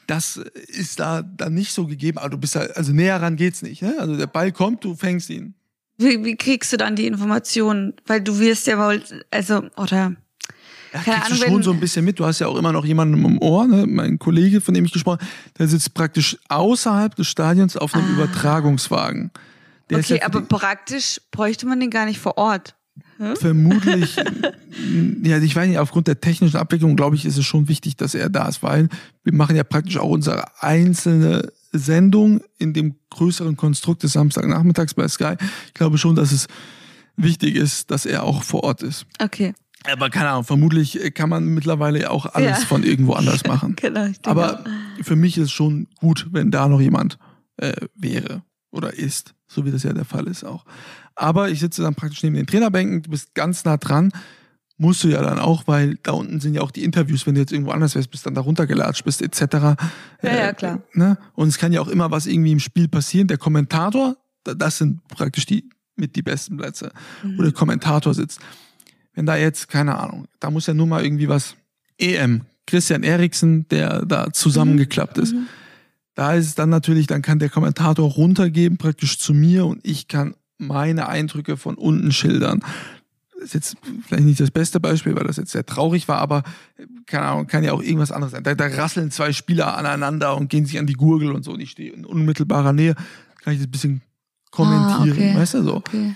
Das 0.08 0.38
ist 0.38 1.00
da 1.00 1.22
dann 1.22 1.54
nicht 1.54 1.74
so 1.74 1.88
gegeben, 1.88 2.18
aber 2.18 2.30
du 2.30 2.38
bist 2.38 2.56
halt, 2.56 2.76
also 2.76 2.92
näher 2.92 3.22
ran 3.22 3.36
geht's 3.36 3.62
nicht, 3.62 3.82
ne? 3.82 3.96
Also 4.00 4.18
der 4.18 4.28
Ball 4.28 4.52
kommt, 4.52 4.84
du 4.84 4.96
fängst 4.96 5.30
ihn. 5.30 5.54
Wie, 5.98 6.24
wie 6.26 6.36
kriegst 6.36 6.74
du 6.74 6.78
dann 6.78 6.96
die 6.96 7.06
Informationen? 7.06 7.94
Weil 8.08 8.22
du 8.22 8.40
wirst 8.40 8.68
ja 8.68 8.78
wohl, 8.78 9.02
also, 9.30 9.64
oder. 9.78 10.16
Ja, 10.94 11.00
keine 11.00 11.24
Ahnung, 11.24 11.40
du 11.40 11.46
schon 11.46 11.64
so 11.64 11.72
ein 11.72 11.80
bisschen 11.80 12.04
mit. 12.04 12.20
Du 12.20 12.26
hast 12.26 12.40
ja 12.40 12.48
auch 12.48 12.58
immer 12.58 12.72
noch 12.74 12.84
jemanden 12.84 13.24
im 13.24 13.42
Ohr, 13.42 13.68
ne? 13.68 13.86
mein 13.88 14.20
Kollege, 14.20 14.60
von 14.60 14.74
dem 14.74 14.84
ich 14.84 14.92
gesprochen 14.92 15.20
habe, 15.20 15.32
der 15.58 15.68
sitzt 15.68 15.94
praktisch 15.94 16.38
außerhalb 16.50 17.16
des 17.16 17.28
Stadions 17.28 17.78
auf 17.78 17.94
einem 17.94 18.08
ah. 18.08 18.14
Übertragungswagen. 18.14 19.32
Der 19.90 20.00
okay, 20.00 20.18
ja 20.18 20.26
aber 20.26 20.42
praktisch 20.42 21.22
bräuchte 21.32 21.66
man 21.66 21.80
den 21.80 21.90
gar 21.90 22.06
nicht 22.06 22.20
vor 22.20 22.38
Ort. 22.38 22.76
Hm? 23.22 23.36
Vermutlich, 23.36 24.16
ja, 25.24 25.38
ich 25.38 25.56
weiß 25.56 25.68
nicht, 25.68 25.78
aufgrund 25.78 26.08
der 26.08 26.20
technischen 26.20 26.58
Abwicklung, 26.58 26.96
glaube 26.96 27.16
ich, 27.16 27.24
ist 27.24 27.38
es 27.38 27.46
schon 27.46 27.68
wichtig, 27.68 27.96
dass 27.96 28.16
er 28.16 28.30
da 28.32 28.48
ist, 28.48 28.64
weil 28.64 28.90
wir 29.24 29.32
machen 29.32 29.56
ja 29.56 29.64
praktisch 29.64 29.98
auch 29.98 30.10
unsere 30.10 30.44
einzelne 30.60 31.52
Sendung 31.72 32.42
in 32.58 32.74
dem 32.74 32.96
größeren 33.12 33.56
Konstrukt 33.58 34.02
des 34.02 34.14
Samstagnachmittags 34.14 34.96
bei 34.96 35.08
Sky. 35.08 35.36
Ich 35.68 35.76
glaube 35.76 36.00
schon, 36.00 36.16
dass 36.16 36.32
es 36.32 36.48
wichtig 37.16 37.58
ist, 37.58 37.92
dass 37.92 38.08
er 38.08 38.24
auch 38.24 38.42
vor 38.42 38.64
Ort 38.64 38.82
ist. 38.82 39.06
Okay. 39.22 39.54
Aber 39.84 40.10
keine 40.10 40.30
Ahnung, 40.30 40.44
vermutlich 40.44 41.00
kann 41.14 41.30
man 41.30 41.46
mittlerweile 41.46 42.10
auch 42.10 42.26
alles 42.26 42.62
ja. 42.62 42.66
von 42.66 42.82
irgendwo 42.82 43.14
anders 43.14 43.44
machen. 43.48 43.76
genau, 43.76 44.08
Aber 44.24 44.64
für 45.04 45.16
mich 45.16 45.38
ist 45.38 45.46
es 45.46 45.52
schon 45.52 45.88
gut, 46.00 46.26
wenn 46.32 46.50
da 46.50 46.68
noch 46.68 46.82
jemand 46.82 47.20
äh, 47.58 47.74
wäre 47.94 48.42
oder 48.72 48.96
ist, 48.96 49.36
so 49.48 49.64
wie 49.64 49.72
das 49.72 49.84
ja 49.84 49.94
der 49.94 50.06
Fall 50.06 50.26
ist 50.26 50.44
auch. 50.44 50.66
Aber 51.22 51.50
ich 51.50 51.60
sitze 51.60 51.82
dann 51.84 51.96
praktisch 51.96 52.24
neben 52.24 52.36
den 52.36 52.48
Trainerbänken, 52.48 53.04
du 53.04 53.12
bist 53.12 53.34
ganz 53.36 53.64
nah 53.64 53.78
dran 53.78 54.12
musst 54.82 55.04
du 55.04 55.10
ja 55.10 55.22
dann 55.22 55.38
auch, 55.38 55.68
weil 55.68 56.00
da 56.02 56.14
unten 56.14 56.40
sind 56.40 56.56
ja 56.56 56.62
auch 56.62 56.72
die 56.72 56.84
Interviews, 56.84 57.28
wenn 57.28 57.36
du 57.36 57.42
jetzt 57.42 57.54
irgendwo 57.54 57.72
anders 57.72 57.94
wärst, 57.94 58.10
bist 58.10 58.26
dann 58.26 58.34
da 58.34 58.42
runtergelatscht 58.42 59.06
bist, 59.06 59.22
etc. 59.22 59.40
Ja, 59.54 59.78
äh, 60.24 60.40
ja, 60.40 60.54
klar. 60.54 60.82
Ne? 60.94 61.20
Und 61.34 61.50
es 61.50 61.60
kann 61.60 61.72
ja 61.72 61.82
auch 61.82 61.88
immer 61.88 62.10
was 62.10 62.26
irgendwie 62.26 62.52
im 62.52 62.60
Spiel 62.60 62.88
passieren. 62.88 63.28
Der 63.28 63.38
Kommentator, 63.38 64.18
das 64.44 64.80
sind 64.80 65.08
praktisch 65.08 65.46
die 65.46 65.70
mit 65.96 66.16
die 66.16 66.24
besten 66.24 66.58
Plätze, 66.58 66.92
mhm. 67.22 67.38
wo 67.38 67.44
der 67.44 67.52
Kommentator 67.52 68.16
sitzt. 68.16 68.40
Wenn 69.14 69.28
da 69.28 69.36
jetzt, 69.36 69.70
keine 69.70 70.00
Ahnung, 70.00 70.26
da 70.40 70.50
muss 70.50 70.66
ja 70.66 70.74
nur 70.74 70.88
mal 70.88 71.04
irgendwie 71.06 71.30
was 71.30 71.56
EM, 72.00 72.42
Christian 72.66 73.04
Eriksen, 73.04 73.68
der 73.70 74.04
da 74.04 74.34
zusammengeklappt 74.34 75.18
mhm. 75.18 75.24
ist. 75.24 75.34
Mhm. 75.34 75.48
Da 76.16 76.34
ist 76.34 76.48
es 76.48 76.56
dann 76.56 76.70
natürlich, 76.70 77.06
dann 77.06 77.22
kann 77.22 77.38
der 77.38 77.50
Kommentator 77.50 78.10
runtergeben, 78.10 78.80
praktisch 78.80 79.20
zu 79.20 79.36
mir 79.36 79.68
und 79.68 79.86
ich 79.86 80.08
kann 80.08 80.34
meine 80.62 81.10
Eindrücke 81.10 81.58
von 81.58 81.76
unten 81.76 82.12
schildern 82.12 82.62
ist 83.42 83.54
jetzt 83.56 83.76
vielleicht 84.08 84.24
nicht 84.24 84.40
das 84.40 84.52
beste 84.52 84.80
Beispiel, 84.80 85.16
weil 85.16 85.26
das 85.26 85.38
jetzt 85.38 85.52
sehr 85.52 85.66
traurig 85.66 86.08
war, 86.08 86.20
aber 86.20 86.44
keine 87.08 87.26
Ahnung, 87.26 87.48
kann 87.48 87.64
ja 87.64 87.74
auch 87.74 87.82
irgendwas 87.82 88.12
anderes 88.12 88.34
sein. 88.34 88.44
Da, 88.44 88.54
da 88.56 88.68
rasseln 88.68 89.12
zwei 89.12 89.34
Spieler 89.34 89.76
aneinander 89.78 90.38
und 90.38 90.50
gehen 90.50 90.66
sich 90.66 90.78
an 90.78 90.86
die 90.86 90.94
Gurgel 90.94 91.32
und 91.32 91.44
so 91.44 91.52
und 91.52 91.60
ich 91.60 91.72
stehe 91.72 91.92
in 91.92 92.06
unmittelbarer 92.06 92.72
Nähe, 92.74 92.96
kann 93.44 93.54
ich 93.54 93.60
das 93.60 93.68
ein 93.68 93.72
bisschen 93.72 94.02
kommentieren, 94.52 95.10
Ah, 95.10 95.12
okay. 95.12 95.36
weißt 95.36 95.56
du 95.56 95.64
so. 95.64 95.76
Okay. 95.78 96.16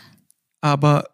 Aber 0.61 1.05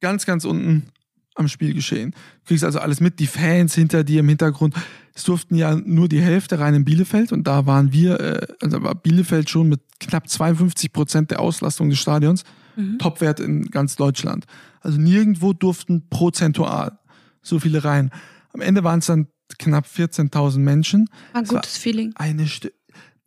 ganz, 0.00 0.26
ganz 0.26 0.44
unten 0.44 0.88
am 1.34 1.46
Spielgeschehen. 1.46 2.10
Du 2.10 2.48
kriegst 2.48 2.64
also 2.64 2.80
alles 2.80 3.00
mit, 3.00 3.20
die 3.20 3.26
Fans 3.28 3.74
hinter 3.74 4.02
dir 4.02 4.20
im 4.20 4.28
Hintergrund. 4.28 4.74
Es 5.18 5.24
durften 5.24 5.56
ja 5.56 5.74
nur 5.74 6.08
die 6.08 6.20
Hälfte 6.20 6.60
rein 6.60 6.74
in 6.74 6.84
Bielefeld 6.84 7.32
und 7.32 7.48
da 7.48 7.66
waren 7.66 7.92
wir, 7.92 8.20
äh, 8.20 8.46
also 8.62 8.80
war 8.84 8.94
Bielefeld 8.94 9.50
schon 9.50 9.68
mit 9.68 9.80
knapp 9.98 10.28
52 10.28 10.92
Prozent 10.92 11.32
der 11.32 11.40
Auslastung 11.40 11.90
des 11.90 11.98
Stadions. 11.98 12.44
Mhm. 12.76 13.00
Topwert 13.00 13.40
in 13.40 13.64
ganz 13.64 13.96
Deutschland. 13.96 14.44
Also 14.80 15.00
nirgendwo 15.00 15.52
durften 15.52 16.08
prozentual 16.08 17.00
so 17.42 17.58
viele 17.58 17.82
rein. 17.82 18.10
Am 18.52 18.60
Ende 18.60 18.84
waren 18.84 19.00
es 19.00 19.06
dann 19.06 19.26
knapp 19.58 19.86
14.000 19.86 20.58
Menschen. 20.58 21.08
War 21.32 21.40
ein 21.42 21.48
war- 21.48 21.54
gutes 21.56 21.76
Feeling. 21.78 22.12
Eine 22.14 22.46
St 22.46 22.70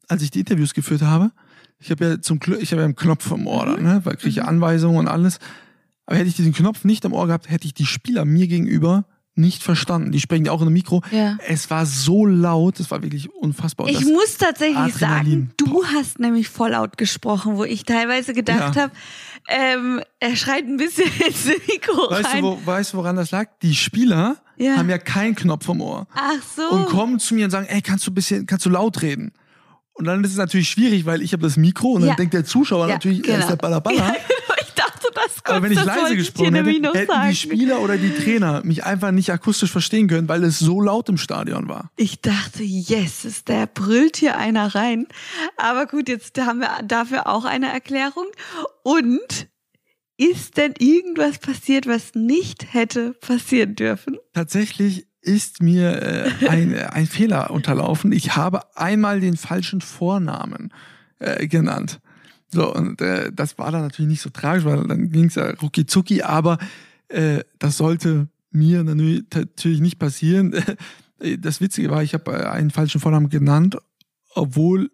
als 0.07 0.21
ich 0.21 0.31
die 0.31 0.39
Interviews 0.39 0.74
geführt 0.74 1.01
habe, 1.01 1.31
ich 1.77 1.91
habe 1.91 2.05
ja 2.05 2.21
zum 2.21 2.39
Glück, 2.39 2.62
ich 2.62 2.71
habe 2.71 2.81
ja 2.83 2.86
einen 2.86 2.95
Knopf 2.95 3.27
vom 3.27 3.48
Ohr, 3.48 3.65
dann, 3.65 3.83
ne, 3.83 4.01
weil 4.05 4.15
kriege 4.15 4.29
ich 4.29 4.36
ja 4.38 4.45
Anweisungen 4.45 4.98
und 4.98 5.07
alles. 5.10 5.39
Aber 6.05 6.15
hätte 6.17 6.29
ich 6.29 6.36
diesen 6.38 6.53
Knopf 6.53 6.86
nicht 6.86 7.05
am 7.05 7.12
Ohr 7.12 7.27
gehabt, 7.27 7.50
hätte 7.50 7.65
ich 7.65 7.74
die 7.74 7.86
Spieler 7.86 8.24
mir 8.24 8.48
gegenüber 8.48 9.05
nicht 9.35 9.63
verstanden. 9.63 10.11
Die 10.11 10.19
sprechen 10.19 10.45
ja 10.45 10.51
auch 10.51 10.61
in 10.61 10.67
einem 10.67 10.73
Mikro. 10.73 11.01
Ja. 11.11 11.38
Es 11.47 11.69
war 11.69 11.85
so 11.85 12.25
laut, 12.25 12.79
es 12.79 12.91
war 12.91 13.01
wirklich 13.01 13.33
unfassbar. 13.33 13.85
Und 13.88 13.91
Ich 13.93 14.05
muss 14.05 14.38
tatsächlich 14.38 14.77
Adrenalin. 14.77 15.00
sagen, 15.00 15.51
du 15.57 15.83
hast 15.85 16.19
nämlich 16.19 16.50
voll 16.50 16.71
laut 16.71 16.97
gesprochen, 16.97 17.55
wo 17.57 17.63
ich 17.63 17.83
teilweise 17.83 18.33
gedacht 18.33 18.75
Ja. 18.75 18.81
habe, 18.83 18.93
ähm, 19.47 20.01
er 20.19 20.35
schreit 20.35 20.65
ein 20.65 20.77
bisschen 20.77 21.05
ins 21.27 21.45
Mikro 21.67 22.09
weißt, 22.11 22.25
rein. 22.33 22.41
du, 22.43 22.50
wo, 22.50 22.65
weißt 22.65 22.93
du, 22.93 22.97
woran 22.97 23.15
das 23.15 23.31
lag? 23.31 23.47
Die 23.61 23.73
Spieler 23.75 24.38
Ja. 24.57 24.75
haben 24.77 24.89
ja 24.89 24.97
keinen 24.97 25.33
Knopf 25.35 25.65
vom 25.65 25.81
Ohr. 25.81 26.07
Ach 26.13 26.33
so. 26.55 26.69
und 26.69 26.85
kommen 26.88 27.17
zu 27.19 27.33
mir 27.33 27.45
und 27.45 27.51
sagen, 27.51 27.67
ey, 27.69 27.81
kannst 27.81 28.05
du 28.05 28.11
ein 28.11 28.15
bisschen, 28.15 28.45
kannst 28.45 28.65
du 28.65 28.69
laut 28.69 29.01
reden? 29.01 29.31
Und 29.93 30.05
dann 30.05 30.23
ist 30.23 30.31
es 30.31 30.38
natürlich 30.38 30.69
schwierig, 30.69 31.05
weil 31.05 31.21
ich 31.21 31.31
habe 31.33 31.43
das 31.43 31.57
Mikro 31.57 31.89
und 31.93 32.01
dann 32.05 32.15
denkt 32.15 32.33
der 32.33 32.43
Zuschauer 32.45 32.88
natürlich, 32.88 33.19
er 33.27 33.35
ist 33.39 33.45
genau. 33.45 33.47
der 33.50 33.55
Ballerballer. 33.57 34.15
ich 34.15 34.40
kommt. 35.35 35.57
Aber 35.57 35.63
wenn 35.63 35.71
ich 35.71 35.83
leise 35.83 36.15
gesprochen 36.15 36.55
ich 36.55 36.61
hätte, 36.61 36.93
hätten 36.93 37.07
sagen. 37.11 37.29
die 37.29 37.35
Spieler 37.35 37.81
oder 37.81 37.97
die 37.97 38.13
Trainer 38.13 38.61
mich 38.63 38.83
einfach 38.83 39.11
nicht 39.11 39.31
akustisch 39.31 39.71
verstehen 39.71 40.07
können, 40.07 40.27
weil 40.27 40.43
es 40.43 40.59
so 40.59 40.81
laut 40.81 41.09
im 41.09 41.17
Stadion 41.17 41.67
war. 41.67 41.91
Ich 41.95 42.21
dachte, 42.21 42.63
yes, 42.63 43.43
der 43.47 43.67
brüllt 43.67 44.17
hier 44.17 44.38
einer 44.38 44.75
rein. 44.75 45.07
Aber 45.57 45.85
gut, 45.85 46.09
jetzt 46.09 46.39
haben 46.39 46.59
wir 46.59 46.69
dafür 46.83 47.27
auch 47.27 47.45
eine 47.45 47.71
Erklärung. 47.71 48.25
Und 48.83 49.47
ist 50.17 50.57
denn 50.57 50.73
irgendwas 50.77 51.39
passiert, 51.39 51.88
was 51.88 52.13
nicht 52.13 52.73
hätte 52.73 53.13
passieren 53.13 53.75
dürfen? 53.75 54.17
Tatsächlich 54.33 55.07
ist 55.21 55.61
mir 55.61 56.01
äh, 56.41 56.47
ein, 56.47 56.75
ein 56.89 57.07
Fehler 57.07 57.51
unterlaufen. 57.51 58.11
Ich 58.11 58.35
habe 58.35 58.61
einmal 58.75 59.19
den 59.19 59.38
falschen 59.38 59.81
Vornamen 59.81 60.73
äh, 61.19 61.47
genannt. 61.47 62.00
So, 62.53 62.74
und 62.74 63.01
äh, 63.01 63.31
das 63.34 63.58
war 63.58 63.72
dann 63.72 63.81
natürlich 63.81 64.10
nicht 64.10 64.22
so 64.22 64.29
tragisch, 64.29 64.65
weil 64.65 64.86
dann 64.88 65.10
ging 65.10 65.25
es 65.25 65.36
ja 65.36 65.51
rucki 65.51 65.86
zucki, 65.86 66.22
aber 66.22 66.58
äh, 67.08 67.43
das 67.60 67.77
sollte 67.77 68.27
mir 68.51 68.84
natürlich 68.84 69.81
nicht 69.81 70.00
passieren. 70.00 70.53
Das 71.38 71.62
Witzige 71.62 71.91
war, 71.91 72.01
ich 72.01 72.15
habe 72.15 72.31
äh, 72.31 72.46
einen 72.48 72.72
falschen 72.72 73.00
Vornamen 73.00 73.29
genannt, 73.29 73.77
obwohl 74.34 74.89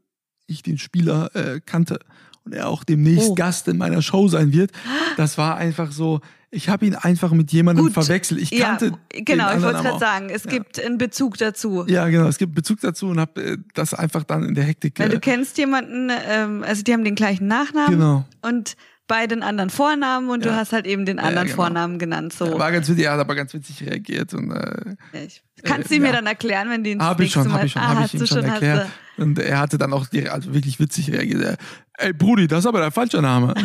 ich 0.46 0.62
den 0.62 0.78
Spieler 0.78 1.34
äh, 1.38 1.62
kannte 1.66 2.00
und 2.44 2.54
er 2.54 2.68
auch 2.68 2.84
demnächst 2.84 3.30
Oh. 3.30 3.36
Gast 3.36 3.70
in 3.70 3.78
meiner 3.78 4.02
Show 4.02 4.28
sein 4.28 4.52
wird. 4.52 4.72
Das 5.16 5.38
war 5.38 5.56
einfach 5.56 5.94
so, 5.94 6.20
ich 6.50 6.70
habe 6.70 6.86
ihn 6.86 6.96
einfach 6.96 7.32
mit 7.32 7.52
jemandem 7.52 7.86
Gut. 7.86 7.94
verwechselt. 7.94 8.40
Ich 8.42 8.52
kannte 8.52 8.94
ja, 9.14 9.22
genau, 9.26 9.54
ich 9.56 9.62
wollte 9.62 9.84
gerade 9.84 10.00
sagen, 10.00 10.30
es 10.30 10.46
Ja. 10.46 10.52
gibt 10.52 10.80
einen 10.84 10.98
Bezug 10.98 11.38
dazu. 11.38 11.86
Ja, 11.88 12.08
genau. 12.08 12.28
Es 12.28 12.38
gibt 12.38 12.56
Bezug 12.56 12.80
dazu 12.82 13.08
und 13.08 13.20
habe 13.20 13.44
äh, 13.44 13.58
das 13.74 13.94
einfach 13.94 14.24
dann 14.24 14.44
in 14.44 14.56
der 14.56 14.64
Hektik. 14.64 14.98
Weil 15.00 15.08
Äh, 15.08 15.10
du 15.10 15.20
kennst 15.20 15.58
jemanden, 15.58 16.10
ähm, 16.28 16.64
also 16.64 16.84
die 16.84 16.94
haben 16.94 17.04
den 17.04 17.16
gleichen 17.16 17.48
Nachnamen 17.48 17.92
genau. 17.92 18.26
und 18.42 18.78
beide 19.08 19.34
einen 19.34 19.44
anderen 19.44 19.70
Vornamen 19.70 20.30
und 20.30 20.44
du 20.46 20.50
Ja. 20.50 20.56
hast 20.58 20.74
halt 20.74 20.86
eben 20.86 21.06
den 21.06 21.20
anderen 21.20 21.48
genau. 21.48 21.56
Vornamen 21.56 22.00
genannt. 22.00 22.34
So. 22.34 22.58
War 22.60 22.72
ganz 22.72 22.90
witzig, 22.90 23.06
er 23.06 23.14
hat 23.14 23.20
aber 23.20 23.36
ganz 23.36 23.54
witzig 23.54 23.82
reagiert 23.86 24.34
und 24.34 24.52
äh, 24.52 24.96
Ich, 25.26 25.44
kannst 25.64 25.92
du 25.92 25.96
äh, 25.96 26.00
mir 26.00 26.08
ja. 26.08 26.14
dann 26.14 26.28
erklären, 26.28 26.70
wenn 26.70 26.84
die 26.84 26.92
ins 26.92 27.04
habe 27.04 27.24
ich 27.24 27.32
schon, 27.32 27.52
habe 27.52 27.66
ich 27.66 27.72
schon, 27.74 27.82
ah, 27.82 27.96
habe 27.96 28.06
ich 28.06 28.14
ihm 28.14 28.20
du 28.22 28.28
schon 28.28 28.44
erklärt. 28.46 28.88
Und 29.18 29.40
er 29.40 29.60
hatte 29.60 29.78
dann 29.78 29.94
auch 29.94 30.06
also 30.30 30.54
wirklich 30.54 30.80
witzig 30.80 31.12
reagiert. 31.12 31.58
Ey 31.98 32.14
Brudi, 32.14 32.48
das 32.48 32.60
ist 32.60 32.66
aber 32.68 32.80
der 32.80 32.92
falsche 32.92 33.22
Name. 33.22 33.56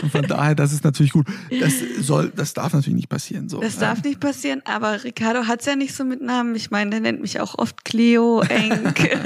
So. 0.00 0.08
Von 0.08 0.22
daher, 0.22 0.54
das 0.54 0.72
ist 0.72 0.84
natürlich 0.84 1.12
gut. 1.12 1.26
Das 1.60 1.74
soll, 2.00 2.32
das 2.34 2.54
darf 2.54 2.72
natürlich 2.72 2.94
nicht 2.94 3.08
passieren. 3.08 3.48
So. 3.48 3.60
Das 3.60 3.76
darf 3.78 4.02
nicht 4.04 4.20
passieren, 4.20 4.62
aber 4.64 5.02
Ricardo 5.02 5.46
hat's 5.48 5.66
ja 5.66 5.74
nicht 5.74 5.94
so 5.94 6.04
mit 6.04 6.22
Namen. 6.22 6.54
Ich 6.54 6.70
meine, 6.70 6.90
der 6.90 7.00
nennt 7.00 7.20
mich 7.20 7.40
auch 7.40 7.58
oft 7.58 7.84
Cleo, 7.84 8.42
Enk. 8.42 9.10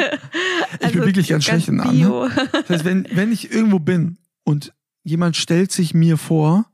Ich 0.81 0.93
bin 0.93 1.03
wirklich 1.07 1.29
ganz 1.29 1.45
schlecht 1.45 1.69
in 1.69 1.77
Namen, 1.77 1.99
Bio. 1.99 2.29
Das 2.53 2.69
heißt, 2.69 2.85
wenn, 2.85 3.07
wenn 3.13 3.33
ich 3.33 3.51
irgendwo 3.51 3.79
bin 3.79 4.19
und 4.45 4.73
jemand 5.05 5.37
stellt 5.37 5.73
sich 5.73 5.95
mir 5.95 6.17
vor, 6.19 6.67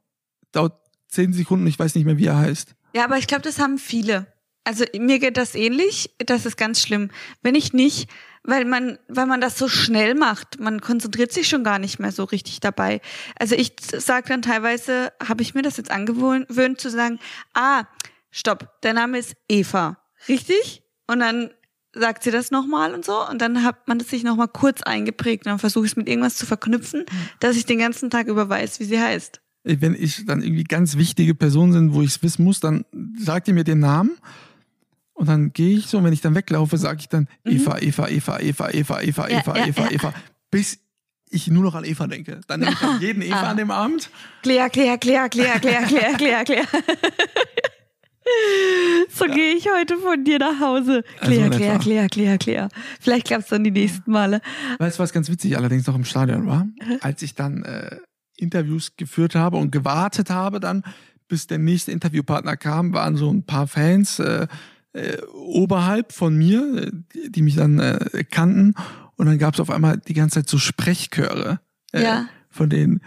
dauert 0.52 0.74
zehn 1.08 1.32
Sekunden, 1.32 1.66
ich 1.66 1.78
weiß 1.78 1.94
nicht 1.94 2.04
mehr, 2.04 2.18
wie 2.18 2.26
er 2.26 2.38
heißt. 2.38 2.74
Ja, 2.94 3.04
aber 3.04 3.18
ich 3.18 3.26
glaube, 3.26 3.42
das 3.42 3.58
haben 3.58 3.78
viele. 3.78 4.26
Also 4.64 4.84
mir 4.98 5.18
geht 5.18 5.36
das 5.36 5.54
ähnlich. 5.54 6.10
Das 6.18 6.46
ist 6.46 6.56
ganz 6.56 6.80
schlimm. 6.80 7.10
Wenn 7.42 7.54
ich 7.54 7.72
nicht, 7.72 8.08
weil 8.44 8.64
man, 8.64 8.99
weil 9.08 9.26
man 9.26 9.40
das 9.40 9.56
so 9.56 9.68
schnell 9.68 10.14
macht, 10.14 10.58
man 10.58 10.80
konzentriert 10.80 11.32
sich 11.32 11.49
schon 11.49 11.64
gar 11.64 11.78
nicht 11.78 11.99
mehr 11.99 12.12
so 12.12 12.25
richtig 12.25 12.61
dabei. 12.61 13.00
Also 13.38 13.54
ich 13.54 13.75
sage 13.96 14.28
dann 14.28 14.42
teilweise, 14.42 15.12
habe 15.26 15.42
ich 15.42 15.54
mir 15.54 15.62
das 15.62 15.76
jetzt 15.76 15.90
angewöhnt 15.90 16.80
zu 16.80 16.90
sagen, 16.90 17.18
ah, 17.54 17.84
stopp, 18.30 18.80
der 18.82 18.94
Name 18.94 19.18
ist 19.18 19.34
Eva, 19.49 19.99
richtig? 20.28 20.82
Und 21.06 21.20
dann 21.20 21.50
sagt 21.94 22.25
sie 22.25 22.30
das 22.30 22.50
nochmal 22.50 22.94
und 22.94 23.04
so 23.04 23.28
und 23.28 23.40
dann 23.40 23.64
hat 23.64 23.87
man 23.87 23.99
das 23.99 24.08
sich 24.08 24.25
nochmal 24.25 24.49
kurz 24.49 24.82
eingeprägt 24.82 25.44
und 25.44 25.50
dann 25.50 25.58
versuche 25.58 25.84
ich 25.84 25.92
es 25.92 25.96
mit 25.96 26.08
irgendwas 26.08 26.37
zu 26.37 26.46
verknüpfen, 26.46 27.04
dass 27.38 27.56
ich 27.56 27.66
den 27.66 27.78
ganzen 27.78 28.08
Tag 28.08 28.28
über 28.28 28.49
weiß, 28.49 28.80
wie 28.80 28.84
sie 28.84 28.99
heißt. 28.99 29.40
wenn 29.64 29.94
ich 29.94 30.25
dann 30.25 30.42
irgendwie 30.42 30.64
ganz 30.64 30.96
wichtige 30.96 31.34
Personen 31.34 31.72
sind, 31.72 31.94
wo 31.94 32.02
ich 32.02 32.16
es 32.16 32.22
wissen 32.22 32.44
muss, 32.44 32.61
dann 32.61 32.87
sagt 33.18 33.46
ihr 33.46 33.54
mir 33.54 33.64
den 33.64 33.80
Namen 33.80 34.16
und 35.22 35.28
dann 35.28 35.52
gehe 35.52 35.78
ich 35.78 35.86
so 35.86 35.98
und 35.98 36.04
wenn 36.04 36.12
ich 36.12 36.20
dann 36.20 36.34
weglaufe, 36.34 36.76
sage 36.78 36.98
ich 36.98 37.08
dann 37.08 37.28
Eva, 37.44 37.78
Eva, 37.78 38.08
Eva, 38.08 38.40
Eva, 38.40 38.70
Eva, 38.70 38.98
Eva, 39.00 39.22
Mhm. 39.28 39.30
Ja, 39.30 39.38
Eva, 39.38 39.56
ja, 39.58 39.66
Eva, 39.68 39.82
ja. 39.84 39.90
Eva, 39.92 40.14
bis 40.50 40.80
ich 41.30 41.46
nur 41.46 41.62
noch 41.62 41.76
an 41.76 41.84
Eva 41.84 42.08
denke. 42.08 42.40
Dann 42.48 42.58
nehme 42.58 42.72
ich 42.72 42.82
an 42.82 43.00
jeden 43.00 43.22
Eva 43.22 43.36
Ah. 43.42 43.50
an 43.50 43.56
dem 43.56 43.70
Abend. 43.70 44.10
Klär, 44.42 44.68
klär, 44.68 44.98
klär, 44.98 45.28
klär, 45.28 45.60
klär, 45.60 45.82
klär, 45.84 46.14
klär, 46.14 46.44
klär. 46.44 46.64
So 49.10 49.26
gehe 49.26 49.54
ich 49.54 49.68
heute 49.68 49.96
von 49.98 50.24
dir 50.24 50.38
nach 50.38 50.58
Hause. 50.60 51.02
Also 51.20 51.32
in 51.40 51.50
klär, 51.50 51.72
etwa. 51.74 51.78
klär, 51.82 52.08
klär, 52.08 52.38
klär. 52.38 52.68
Vielleicht 53.00 53.26
klappt's 53.26 53.48
dann 53.50 53.64
die 53.64 53.70
nächsten 53.70 54.10
Male. 54.10 54.40
Weißt 54.78 54.98
du, 54.98 55.02
was 55.02 55.12
ganz 55.12 55.28
witzig 55.30 55.56
allerdings 55.56 55.86
noch 55.86 55.94
im 55.94 56.04
Stadion 56.04 56.46
war? 56.46 56.66
Als 57.00 57.22
ich 57.22 57.34
dann 57.34 57.62
äh, 57.64 57.96
Interviews 58.36 58.96
geführt 58.96 59.34
habe 59.34 59.56
und 59.56 59.70
gewartet 59.70 60.30
habe 60.30 60.60
dann, 60.60 60.82
bis 61.28 61.46
der 61.46 61.58
nächste 61.58 61.92
Interviewpartner 61.92 62.56
kam, 62.56 62.92
waren 62.92 63.16
so 63.16 63.30
ein 63.32 63.44
paar 63.44 63.66
Fans 63.66 64.18
äh, 64.18 64.46
äh, 64.92 65.18
oberhalb 65.34 66.12
von 66.12 66.37
mir, 66.37 66.88
äh, 67.14 67.28
die, 67.30 67.42
mich 67.42 67.56
dann 67.56 67.78
äh, 67.78 68.25
kannten. 68.30 68.75
Und 69.16 69.26
dann 69.26 69.38
gab 69.38 69.54
es 69.54 69.61
auf 69.61 69.70
einmal 69.70 69.99
die 69.99 70.14
ganze 70.14 70.37
Zeit 70.40 70.49
so 70.49 70.58
Sprechchöre 70.58 71.61
äh, 71.92 72.02
Ja. 72.02 72.26
von 72.50 72.68
den 72.70 73.00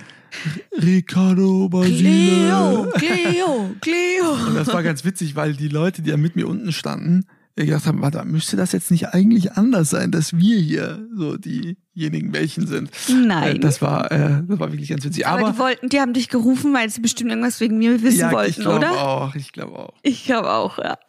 Ricardo 0.82 1.70
Basile. 1.70 2.00
Cleo, 2.00 2.92
Cleo, 2.96 3.75
Cleo. 3.82 4.48
Und 4.48 4.56
das 4.56 4.68
war 4.68 4.84
ganz 4.84 5.06
witzig, 5.06 5.36
weil 5.36 5.54
die 5.54 5.68
Leute, 5.70 6.01
die 6.01 6.10
ja 6.10 6.18
mit 6.18 6.36
mir 6.36 6.48
unten 6.48 6.72
standen, 6.72 7.25
gedacht 7.56 7.86
haben, 7.86 8.02
warte, 8.02 8.24
müsste 8.26 8.58
das 8.58 8.74
jetzt 8.74 8.92
nicht 8.92 9.08
eigentlich 9.10 9.54
anders 9.54 9.90
sein, 9.90 10.12
dass 10.12 10.36
wir 10.36 10.58
hier 10.60 11.08
so 11.16 11.38
diejenigen 11.38 12.34
welchen 12.34 12.68
sind. 12.68 12.92
Nein. 13.08 13.56
Äh, 13.56 13.60
Das 13.60 13.82
war, 13.82 14.12
äh, 14.12 14.44
das 14.46 14.60
war 14.60 14.72
wirklich 14.74 14.90
ganz 14.90 15.06
witzig. 15.06 15.26
Aber, 15.26 15.40
Aber, 15.40 15.52
die 15.54 15.60
wollten, 15.60 15.90
die 15.90 16.02
haben 16.02 16.12
dich 16.14 16.28
gerufen, 16.28 16.74
weil 16.74 16.90
sie 16.90 17.00
bestimmt 17.00 17.30
irgendwas 17.30 17.62
wegen 17.62 17.78
mir 17.78 18.02
wissen 18.04 18.20
ja, 18.20 18.28
ich 18.28 18.34
wollten, 18.34 18.62
glaube 18.62 18.78
oder? 18.80 18.92
auch, 19.08 19.36
ich 19.36 19.54
glaube 19.54 19.80
auch. 19.80 19.94
Ich 20.04 20.26
glaube 20.26 20.52
auch, 20.52 20.78
ja. 20.80 20.98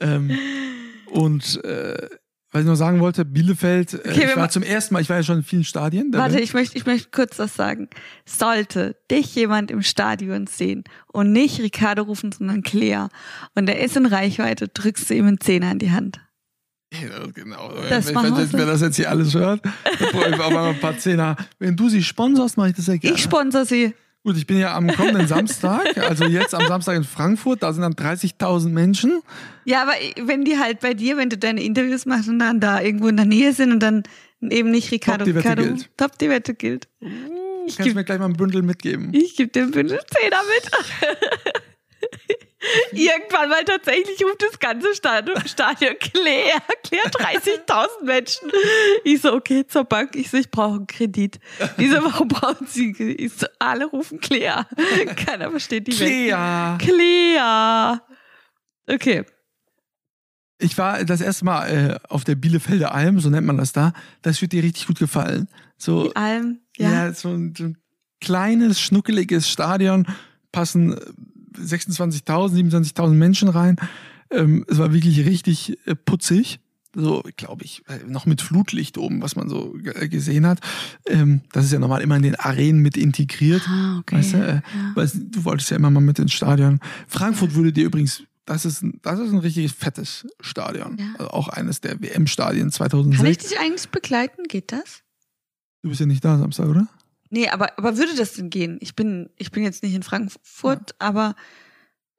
Ähm, 0.00 0.30
und 1.10 1.62
äh, 1.64 2.08
was 2.52 2.62
ich 2.62 2.66
noch 2.66 2.74
sagen 2.74 3.00
wollte, 3.00 3.24
Bielefeld, 3.24 3.94
äh, 3.94 4.10
Okay, 4.10 4.26
ich 4.30 4.36
war 4.36 4.48
zum 4.48 4.62
ersten 4.62 4.94
Mal, 4.94 5.00
ich 5.00 5.08
war 5.08 5.16
ja 5.16 5.22
schon 5.22 5.38
in 5.38 5.42
vielen 5.44 5.64
Stadien. 5.64 6.12
Warte, 6.12 6.40
ich 6.40 6.52
möchte, 6.52 6.76
ich 6.76 6.84
möchte 6.84 7.08
kurz 7.10 7.38
was 7.38 7.54
sagen. 7.54 7.88
Sollte 8.24 8.96
dich 9.10 9.34
jemand 9.34 9.70
im 9.70 9.82
Stadion 9.82 10.46
sehen 10.46 10.84
und 11.06 11.32
nicht 11.32 11.60
Ricardo 11.60 12.02
rufen, 12.02 12.32
sondern 12.32 12.62
Claire 12.62 13.08
und 13.54 13.68
er 13.68 13.80
ist 13.80 13.96
in 13.96 14.06
Reichweite, 14.06 14.68
drückst 14.68 15.10
du 15.10 15.14
ihm 15.14 15.26
einen 15.26 15.40
Zehner 15.40 15.70
in 15.70 15.78
die 15.78 15.92
Hand. 15.92 16.20
Ja, 16.92 17.24
genau. 17.32 17.72
Das 17.88 18.08
wenn, 18.08 18.14
machen 18.14 18.26
wenn, 18.30 18.36
wir 18.36 18.52
wenn, 18.52 18.58
wer 18.58 18.66
das 18.66 18.80
jetzt 18.80 18.96
hier 18.96 19.10
alles 19.10 19.32
hört, 19.34 19.64
mal 20.12 20.70
ein 20.70 20.80
paar 20.80 20.98
Zehner. 20.98 21.36
Wenn 21.60 21.76
du 21.76 21.88
sie 21.88 22.02
sponsorst, 22.02 22.56
mache 22.56 22.70
ich 22.70 22.74
das 22.74 22.86
sehr 22.86 22.98
gerne. 22.98 23.16
Ich 23.16 23.22
sponsor 23.22 23.64
sie. 23.64 23.94
Gut, 24.22 24.36
ich 24.36 24.46
bin 24.46 24.58
ja 24.58 24.74
am 24.76 24.86
kommenden 24.88 25.26
Samstag, 25.26 25.96
also 25.96 26.26
jetzt 26.26 26.54
am 26.54 26.66
Samstag 26.66 26.94
in 26.96 27.04
Frankfurt, 27.04 27.62
da 27.62 27.72
sind 27.72 27.82
dann 27.82 27.94
30.000 27.94 28.68
Menschen. 28.68 29.22
Ja, 29.64 29.80
aber 29.82 29.92
wenn 30.22 30.44
die 30.44 30.58
halt 30.58 30.80
bei 30.80 30.92
dir, 30.92 31.16
wenn 31.16 31.30
du 31.30 31.38
deine 31.38 31.62
Interviews 31.62 32.04
machst 32.04 32.28
und 32.28 32.38
dann 32.38 32.60
da 32.60 32.82
irgendwo 32.82 33.08
in 33.08 33.16
der 33.16 33.24
Nähe 33.24 33.54
sind 33.54 33.72
und 33.72 33.80
dann 33.80 34.02
eben 34.42 34.70
nicht 34.70 34.90
Ricardo, 34.92 35.24
Top, 35.24 35.26
die 35.26 35.34
Wette 35.36 35.48
Ricardo, 35.48 35.62
gilt. 35.74 35.90
top, 35.96 36.18
die 36.18 36.28
Wette 36.28 36.54
gilt. 36.54 36.88
Ich 37.66 37.76
kannst 37.76 37.88
geb- 37.88 37.94
mir 37.94 38.04
gleich 38.04 38.18
mal 38.18 38.26
ein 38.26 38.34
Bündel 38.34 38.60
mitgeben? 38.62 39.08
Ich 39.14 39.36
gebe 39.36 39.50
dem 39.52 39.70
Bündel 39.70 39.98
Zehner 40.14 40.40
mit. 40.54 40.70
Irgendwann 42.92 43.48
mal 43.48 43.64
tatsächlich 43.64 44.22
ruft 44.22 44.42
das 44.42 44.58
ganze 44.58 44.94
Stadion, 44.94 45.36
Stadion 45.46 45.94
Claire, 45.98 46.60
Claire 46.82 47.08
30.000 47.08 48.04
Menschen. 48.04 48.50
Ich 49.04 49.22
so, 49.22 49.32
okay, 49.32 49.66
zur 49.66 49.84
Bank. 49.84 50.14
Ich 50.14 50.30
so, 50.30 50.36
ich 50.36 50.50
brauche 50.50 50.76
einen 50.76 50.86
Kredit. 50.86 51.40
Diese 51.78 52.02
Woche 52.04 52.26
brauchen 52.26 52.66
sie, 52.66 52.92
ich 52.92 53.32
so, 53.32 53.46
alle 53.58 53.86
rufen 53.86 54.20
Claire. 54.20 54.66
Keiner 55.16 55.50
versteht 55.50 55.86
die 55.86 55.92
Claire. 55.92 56.78
Welt. 56.78 56.82
Claire. 56.82 58.02
Okay. 58.86 59.24
Ich 60.58 60.76
war 60.76 61.02
das 61.04 61.22
erste 61.22 61.46
Mal 61.46 61.66
äh, 61.68 61.98
auf 62.08 62.24
der 62.24 62.34
Bielefelder 62.34 62.94
Alm, 62.94 63.18
so 63.20 63.30
nennt 63.30 63.46
man 63.46 63.56
das 63.56 63.72
da. 63.72 63.94
Das 64.20 64.42
wird 64.42 64.52
dir 64.52 64.62
richtig 64.62 64.86
gut 64.86 64.98
gefallen. 64.98 65.48
So, 65.78 66.08
Die 66.08 66.16
Alm, 66.16 66.60
ja. 66.76 67.06
ja, 67.06 67.12
so, 67.14 67.30
ein, 67.30 67.54
so 67.56 67.64
ein 67.64 67.78
kleines, 68.20 68.78
schnuckeliges 68.78 69.48
Stadion, 69.48 70.06
passen 70.52 70.98
äh, 70.98 71.00
26.000, 71.56 72.70
27.000 72.70 73.08
Menschen 73.10 73.48
rein. 73.48 73.76
Ähm, 74.30 74.64
es 74.68 74.78
war 74.78 74.92
wirklich 74.92 75.24
richtig 75.24 75.78
äh, 75.86 75.94
putzig. 75.94 76.60
So, 76.94 77.22
glaube 77.36 77.64
ich, 77.64 77.84
äh, 77.86 78.00
noch 78.04 78.26
mit 78.26 78.42
Flutlicht 78.42 78.98
oben, 78.98 79.22
was 79.22 79.36
man 79.36 79.48
so 79.48 79.76
äh, 79.76 80.08
gesehen 80.08 80.44
hat. 80.44 80.58
Ähm, 81.06 81.42
das 81.52 81.64
ist 81.64 81.72
ja 81.72 81.78
normal 81.78 82.02
immer 82.02 82.16
in 82.16 82.22
den 82.22 82.34
Arenen 82.34 82.82
mit 82.82 82.96
integriert. 82.96 83.62
Ah, 83.68 83.98
okay. 84.00 84.16
Weißt 84.16 84.32
du, 84.32 84.36
äh, 84.38 84.54
ja. 84.54 84.62
weißt, 84.94 85.16
du 85.30 85.44
wolltest 85.44 85.70
ja 85.70 85.76
immer 85.76 85.90
mal 85.90 86.00
mit 86.00 86.18
ins 86.18 86.32
Stadion. 86.32 86.80
Frankfurt 87.06 87.54
würde 87.54 87.72
dir 87.72 87.84
übrigens, 87.84 88.24
das 88.44 88.64
ist 88.64 88.82
ein, 88.82 88.98
das 89.02 89.20
ist 89.20 89.30
ein 89.30 89.38
richtig 89.38 89.72
fettes 89.72 90.26
Stadion. 90.40 90.96
Ja. 90.98 91.06
Also 91.18 91.30
auch 91.30 91.48
eines 91.48 91.80
der 91.80 92.00
WM-Stadien 92.02 92.70
Kann 92.70 92.86
ich 92.86 93.38
2006. 93.38 93.48
dich 93.48 93.60
eigentlich 93.60 93.88
begleiten? 93.90 94.42
Geht 94.48 94.72
das? 94.72 95.02
Du 95.82 95.90
bist 95.90 96.00
ja 96.00 96.06
nicht 96.06 96.24
da 96.24 96.38
Samstag, 96.38 96.66
oder? 96.66 96.88
Nee, 97.30 97.48
aber, 97.48 97.78
aber 97.78 97.96
würde 97.96 98.14
das 98.16 98.34
denn 98.34 98.50
gehen? 98.50 98.78
Ich 98.80 98.94
bin, 98.96 99.30
ich 99.36 99.50
bin 99.52 99.62
jetzt 99.62 99.82
nicht 99.82 99.94
in 99.94 100.02
Frankfurt, 100.02 100.94
aber 100.98 101.36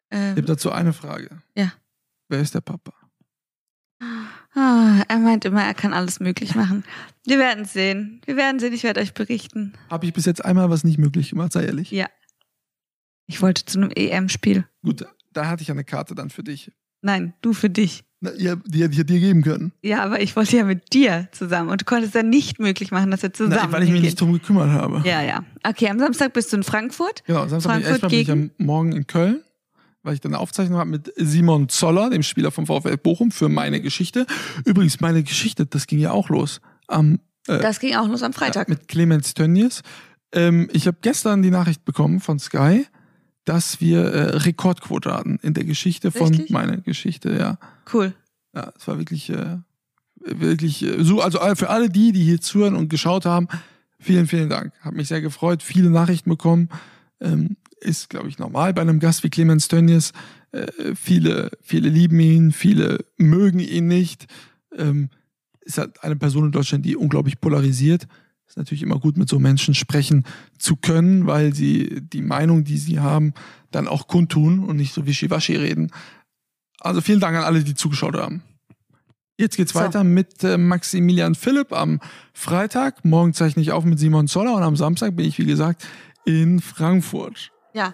Ich 0.10 0.18
ähm, 0.18 0.30
habe 0.32 0.41
dazu 0.44 0.72
eine 0.72 0.94
Frage. 0.94 1.41
Ja. 1.56 1.74
Wer 2.30 2.39
ist 2.39 2.56
der 2.56 2.62
Papa? 2.62 2.94
ah, 4.53 5.03
er 5.08 5.20
meint 5.20 5.46
immer, 5.46 5.63
er 5.63 5.74
kann 5.74 5.94
alles 5.94 6.20
möglich 6.20 6.56
machen. 6.56 6.84
Wir 7.25 7.38
werden 7.39 7.65
sehen. 7.65 8.22
Wir 8.25 8.36
werden 8.36 8.60
sehen, 8.60 8.74
ich 8.74 8.84
werde 8.84 9.00
euch 9.01 9.13
berichten. 9.13 9.74
Habe 9.89 10.06
ich 10.06 10.13
bis 10.13 10.25
jetzt 10.25 10.44
einmal 10.44 10.70
was 10.70 10.84
nicht 10.84 10.98
möglich 10.98 11.32
gemacht, 11.32 11.51
sei 11.51 11.65
ehrlich. 11.65 11.91
Ja. 11.91 12.08
Ich 13.27 13.41
wollte 13.41 13.65
zu 13.65 13.77
einem 13.77 13.91
EM-Spiel. 13.96 14.68
Gut, 14.82 15.06
da 15.32 15.48
hatte 15.48 15.62
ich 15.62 15.72
eine 15.72 15.84
Karte 15.84 16.15
dann 16.15 16.30
für 16.30 16.44
dich. 16.44 16.72
Nein, 17.01 17.34
du 17.41 17.53
für 17.53 17.70
dich. 17.70 18.03
Na, 18.24 18.32
ja, 18.38 18.56
die 18.56 18.84
hätte 18.84 18.94
ich 18.94 19.06
dir 19.06 19.20
geben 19.20 19.42
können. 19.42 19.72
Ja, 19.82 20.04
aber 20.04 20.22
ich 20.22 20.36
wollte 20.36 20.56
ja 20.56 20.63
mit 20.63 20.94
dir 20.94 21.28
zusammen 21.32 21.70
und 21.70 21.82
du 21.82 21.86
konntest 21.86 22.13
ja 22.13 22.22
nicht 22.22 22.60
möglich 22.60 22.92
machen, 22.92 23.10
dass 23.10 23.24
wir 23.24 23.34
zusammen 23.34 23.60
Na, 23.63 23.72
weil 23.72 23.82
ich 23.84 23.90
mich 23.90 24.04
nicht 24.04 24.22
drum 24.22 24.32
gekümmert 24.32 24.70
habe. 24.70 25.01
Ja, 25.04 25.24
ja. 25.24 25.44
Okay, 25.63 25.90
am 25.90 25.98
Samstag 25.98 26.34
bist 26.34 26.54
du 26.54 26.58
in 26.58 26.63
Frankfurt. 26.63 27.24
Genau, 27.25 27.48
Samstag 27.48 27.74
bin 27.74 27.82
ich, 27.82 27.88
Frankfurt 27.88 27.92
erstmal 27.92 28.10
bin 28.12 28.20
ich 28.20 28.32
am 28.32 28.51
Morgen 28.63 28.92
in 28.92 29.08
Köln, 29.08 29.42
weil 30.04 30.13
ich 30.13 30.22
dann 30.22 30.34
eine 30.34 30.40
Aufzeichnung 30.40 30.78
habe 30.78 30.92
mit 30.92 31.12
Simon 31.18 31.68
Zoller, 31.68 32.12
dem 32.12 32.22
Spieler 32.22 32.51
vom 32.51 32.68
VfL 32.68 32.98
Bochum, 32.98 33.32
für 33.32 33.50
meine 33.50 33.82
Geschichte. 33.82 34.28
Übrigens, 34.66 35.01
meine 35.01 35.24
Geschichte, 35.24 35.66
das 35.66 35.88
ging 35.88 35.98
ja 35.98 36.12
auch 36.12 36.30
los. 36.30 36.62
Am 36.88 37.20
äh, 37.48 37.58
Das 37.58 37.80
ging 37.80 37.96
auch 37.96 38.08
los 38.08 38.22
am 38.22 38.34
Freitag. 38.34 38.70
Mit 38.70 38.88
Clemens 38.88 39.34
Tönnies. 39.34 39.82
Ähm, 40.32 40.70
ich 40.74 40.86
habe 40.86 40.98
gestern 41.01 41.42
die 41.42 41.51
Nachricht 41.51 41.86
bekommen 41.86 42.20
von 42.20 42.38
Sky, 42.38 42.86
dass 43.46 43.82
wir 43.82 44.02
äh, 44.06 44.38
Rekordquote 44.38 45.14
hatten 45.14 45.40
in 45.42 45.54
der 45.54 45.64
Geschichte 45.64 46.12
von 46.12 46.30
Richtig? 46.30 46.50
meiner 46.52 46.78
Geschichte, 46.78 47.36
ja. 47.38 47.58
Cool. 47.92 48.14
Ja, 48.54 48.72
es 48.78 48.88
war 48.88 48.98
wirklich, 48.98 49.30
äh, 49.30 49.58
wirklich 50.20 50.84
äh, 50.84 51.04
so, 51.04 51.22
also 51.22 51.40
all- 51.40 51.56
für 51.56 51.70
alle 51.70 51.90
die, 51.90 52.12
die 52.12 52.24
hier 52.24 52.42
zuhören 52.42 52.76
und 52.76 52.90
geschaut 52.90 53.26
haben, 53.26 53.48
vielen, 54.00 54.28
vielen 54.28 54.50
Dank. 54.50 54.74
Hat 54.82 54.94
mich 54.94 55.08
sehr 55.08 55.22
gefreut, 55.22 55.64
viele 55.64 55.90
Nachrichten 55.90 56.30
bekommen. 56.30 56.70
Ähm, 57.20 57.58
ist, 57.80 58.10
glaube 58.10 58.30
ich, 58.30 58.38
normal 58.38 58.74
bei 58.76 58.82
einem 58.82 59.00
Gast 59.00 59.24
wie 59.24 59.30
Clemens 59.30 59.68
Tönnies. 59.68 60.12
Äh, 60.52 60.68
viele, 60.96 61.50
viele 61.62 61.90
lieben 61.90 62.20
ihn, 62.20 62.52
viele 62.52 63.06
mögen 63.18 63.60
ihn 63.60 63.88
nicht. 63.88 64.28
Ähm, 64.78 65.10
ist 65.62 65.78
halt 65.80 66.04
eine 66.04 66.16
Person 66.16 66.46
in 66.46 66.52
Deutschland, 66.52 66.86
die 66.86 66.96
unglaublich 66.96 67.40
polarisiert. 67.42 68.08
Ist 68.51 68.58
natürlich 68.58 68.84
immer 68.84 69.00
gut, 69.00 69.15
mit 69.15 69.29
so 69.29 69.39
Menschen 69.39 69.74
sprechen 69.74 70.25
zu 70.58 70.75
können, 70.75 71.25
weil 71.25 71.55
sie 71.55 72.01
die 72.01 72.22
Meinung, 72.22 72.66
die 72.66 72.75
sie 72.75 73.00
haben, 73.00 73.33
dann 73.72 73.87
auch 73.87 74.07
kundtun 74.09 74.66
und 74.66 74.75
nicht 74.75 74.94
so 74.94 75.07
wischiwaschi 75.07 75.55
reden. 75.55 75.90
Also 76.81 77.00
vielen 77.00 77.22
Dank 77.22 77.37
an 77.37 77.46
alle, 77.46 77.64
die 77.64 77.75
zugeschaut 77.75 78.18
haben. 78.18 78.44
Jetzt 79.37 79.55
geht's 79.55 79.72
So. 79.72 79.79
weiter 79.79 80.03
mit 80.03 80.44
äh, 80.44 80.57
Maximilian 80.57 81.33
Philipp 81.33 81.72
am 81.72 82.01
Freitag. 82.33 83.05
Morgen 83.05 83.33
zeichne 83.33 83.61
ich 83.61 83.72
auf 83.72 83.85
mit 83.85 84.00
Simon 84.00 84.27
Zoller 84.27 84.53
und 84.53 84.64
am 84.64 84.75
Samstag 84.75 85.16
bin 85.16 85.25
ich, 85.25 85.40
wie 85.40 85.46
gesagt, 85.46 85.87
in 86.25 86.59
Frankfurt. 86.59 87.53
Ja, 87.74 87.94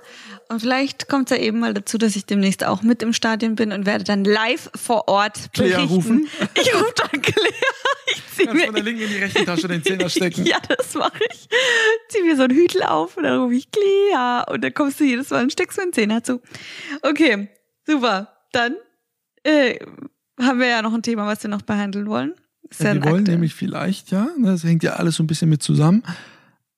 und 0.50 0.60
vielleicht 0.62 1.08
kommt 1.08 1.30
es 1.32 1.38
ja 1.38 1.44
eben 1.44 1.60
mal 1.60 1.74
dazu, 1.74 1.98
dass 2.00 2.16
ich 2.16 2.26
demnächst 2.26 2.63
auch 2.66 2.82
mit 2.82 3.04
im 3.04 3.13
Stadion 3.13 3.56
bin 3.56 3.72
und 3.72 3.86
werde 3.86 4.04
dann 4.04 4.24
live 4.24 4.70
vor 4.76 5.08
Ort 5.08 5.54
Claire 5.54 5.76
berichten. 5.88 5.94
rufen? 5.96 6.28
Ich 6.56 6.74
rufe 6.74 6.94
dann 6.96 7.22
Claire. 7.22 7.52
Ich 8.10 8.24
zieh 8.36 8.46
Kannst 8.46 8.63
von 8.66 8.74
mir, 8.74 8.82
der 8.82 8.84
linken 8.84 9.02
in 9.04 9.10
die 9.10 9.18
rechte 9.18 9.44
Tasche 9.46 9.68
den 9.68 9.84
Zehner 9.84 10.10
stecken. 10.10 10.46
ja, 10.46 10.58
das 10.70 10.94
mache 10.96 11.20
ich. 11.32 11.50
Zieh 12.10 12.22
mir 12.24 12.36
so 12.38 12.44
einen 12.44 12.56
Hütel 12.56 12.82
auf 12.84 13.18
und 13.18 13.24
dann 13.24 13.40
rufe 13.42 13.54
ich 13.56 13.68
Claire 13.70 14.46
und 14.50 14.63
dann 14.63 14.74
kommst 14.74 15.00
du 15.00 15.04
jedes 15.04 15.30
Mal 15.30 15.44
und 15.44 15.52
steckst 15.52 15.78
mir 15.78 15.84
einen 15.84 15.94
Zehner 15.94 16.24
zu. 16.24 16.42
Okay, 17.02 17.50
super. 17.86 18.32
Dann 18.54 18.76
äh, 19.44 19.78
haben 20.40 20.60
wir 20.60 20.68
ja 20.68 20.82
noch 20.82 20.94
ein 20.94 21.02
Thema, 21.04 21.26
was 21.28 21.44
wir 21.44 21.50
noch 21.50 21.62
behandeln 21.63 22.08
wollen. 22.08 22.34
Ist 22.70 22.80
Ja, 22.82 22.94
wir 22.94 23.04
wollen 23.04 23.16
aktuell- 23.18 23.24
nämlich 23.36 23.54
vielleicht, 23.54 24.12
ja, 24.12 24.30
das 24.42 24.63
hängt 24.63 24.84
ja 24.84 24.94
alles 24.94 25.16
so 25.16 25.24
ein 25.24 25.28
bisschen 25.28 25.50
mit 25.50 25.62
zusammen, 25.62 26.04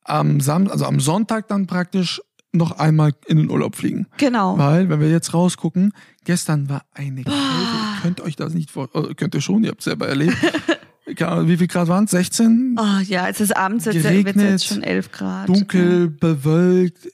am 0.04 0.40
Sam 0.42 0.68
also 0.68 0.86
am 0.86 1.00
Sonntag 1.00 1.48
dann 1.50 1.68
praktisch 1.68 2.22
noch 2.52 2.72
einmal 2.72 3.14
in 3.28 3.38
den 3.38 3.50
Urlaub 3.50 3.76
fliegen. 3.76 4.08
Genau. 4.18 4.58
Weil, 4.58 4.90
wenn 4.90 5.00
wir 5.00 5.10
jetzt 5.10 5.34
rausgucken, 5.34 5.94
gestern 6.26 6.70
war 6.70 6.86
eine 6.94 7.24
Kälte. 7.24 7.32
Ihr 7.32 8.02
könnt 8.02 8.22
euch 8.22 8.36
das 8.36 8.54
nicht 8.54 8.72
vor, 8.72 8.90
äh, 8.96 9.14
könnt 9.14 9.36
ihr 9.36 9.42
schon, 9.42 9.64
ihr 9.64 9.72
habt 9.72 9.82
es 9.82 9.86
selber 9.86 10.08
erlebt. 10.08 10.36
Wie 11.06 11.58
viel 11.58 11.68
Grad 11.68 11.88
waren 11.88 12.06
es? 12.06 12.12
16? 12.12 12.76
Oh 12.80 13.00
ja, 13.04 13.28
es 13.28 13.42
ist 13.42 13.56
abends, 13.56 13.86
jetzt 13.86 14.04
wird 14.04 14.36
jetzt 14.36 14.66
schon 14.66 14.84
11 14.84 15.12
Grad. 15.12 15.50
Dunkel, 15.50 16.10
bewölkt, 16.10 17.10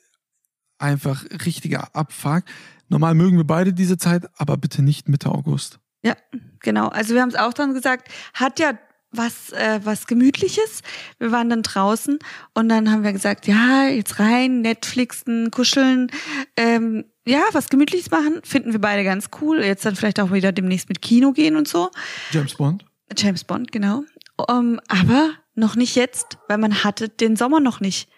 einfach 0.77 1.23
richtiger 1.45 1.95
Abfuck. 1.95 2.43
Normal 2.89 3.15
mögen 3.15 3.37
wir 3.37 3.45
beide 3.45 3.73
diese 3.73 3.97
Zeit, 3.97 4.27
aber 4.37 4.57
bitte 4.57 4.83
nicht 4.83 5.07
Mitte 5.07 5.29
August. 5.29 5.79
Ja, 6.03 6.15
genau. 6.59 6.89
Also 6.89 7.13
wir 7.13 7.21
haben 7.21 7.29
es 7.29 7.35
auch 7.35 7.53
dann 7.53 7.73
gesagt, 7.73 8.09
hat 8.33 8.59
ja 8.59 8.73
was, 9.17 9.51
äh, 9.51 9.79
was 9.83 10.07
Gemütliches. 10.07 10.81
Wir 11.19 11.31
waren 11.31 11.49
dann 11.49 11.63
draußen 11.63 12.19
und 12.53 12.69
dann 12.69 12.91
haben 12.91 13.03
wir 13.03 13.13
gesagt, 13.13 13.47
ja, 13.47 13.87
jetzt 13.87 14.19
rein, 14.19 14.61
Netflixen, 14.61 15.51
kuscheln, 15.51 16.11
ähm, 16.57 17.05
ja, 17.25 17.41
was 17.53 17.69
Gemütliches 17.69 18.11
machen, 18.11 18.41
finden 18.43 18.71
wir 18.71 18.79
beide 18.79 19.03
ganz 19.03 19.29
cool. 19.41 19.63
Jetzt 19.63 19.85
dann 19.85 19.95
vielleicht 19.95 20.19
auch 20.19 20.31
wieder 20.31 20.51
demnächst 20.51 20.89
mit 20.89 21.01
Kino 21.01 21.31
gehen 21.31 21.55
und 21.55 21.67
so. 21.67 21.89
James 22.31 22.53
Bond. 22.55 22.85
James 23.17 23.43
Bond, 23.43 23.71
genau. 23.71 24.03
Um, 24.37 24.79
aber 24.87 25.31
noch 25.55 25.75
nicht 25.75 25.95
jetzt, 25.95 26.37
weil 26.47 26.57
man 26.57 26.83
hatte 26.83 27.09
den 27.09 27.35
Sommer 27.35 27.59
noch 27.59 27.79
nicht. 27.79 28.09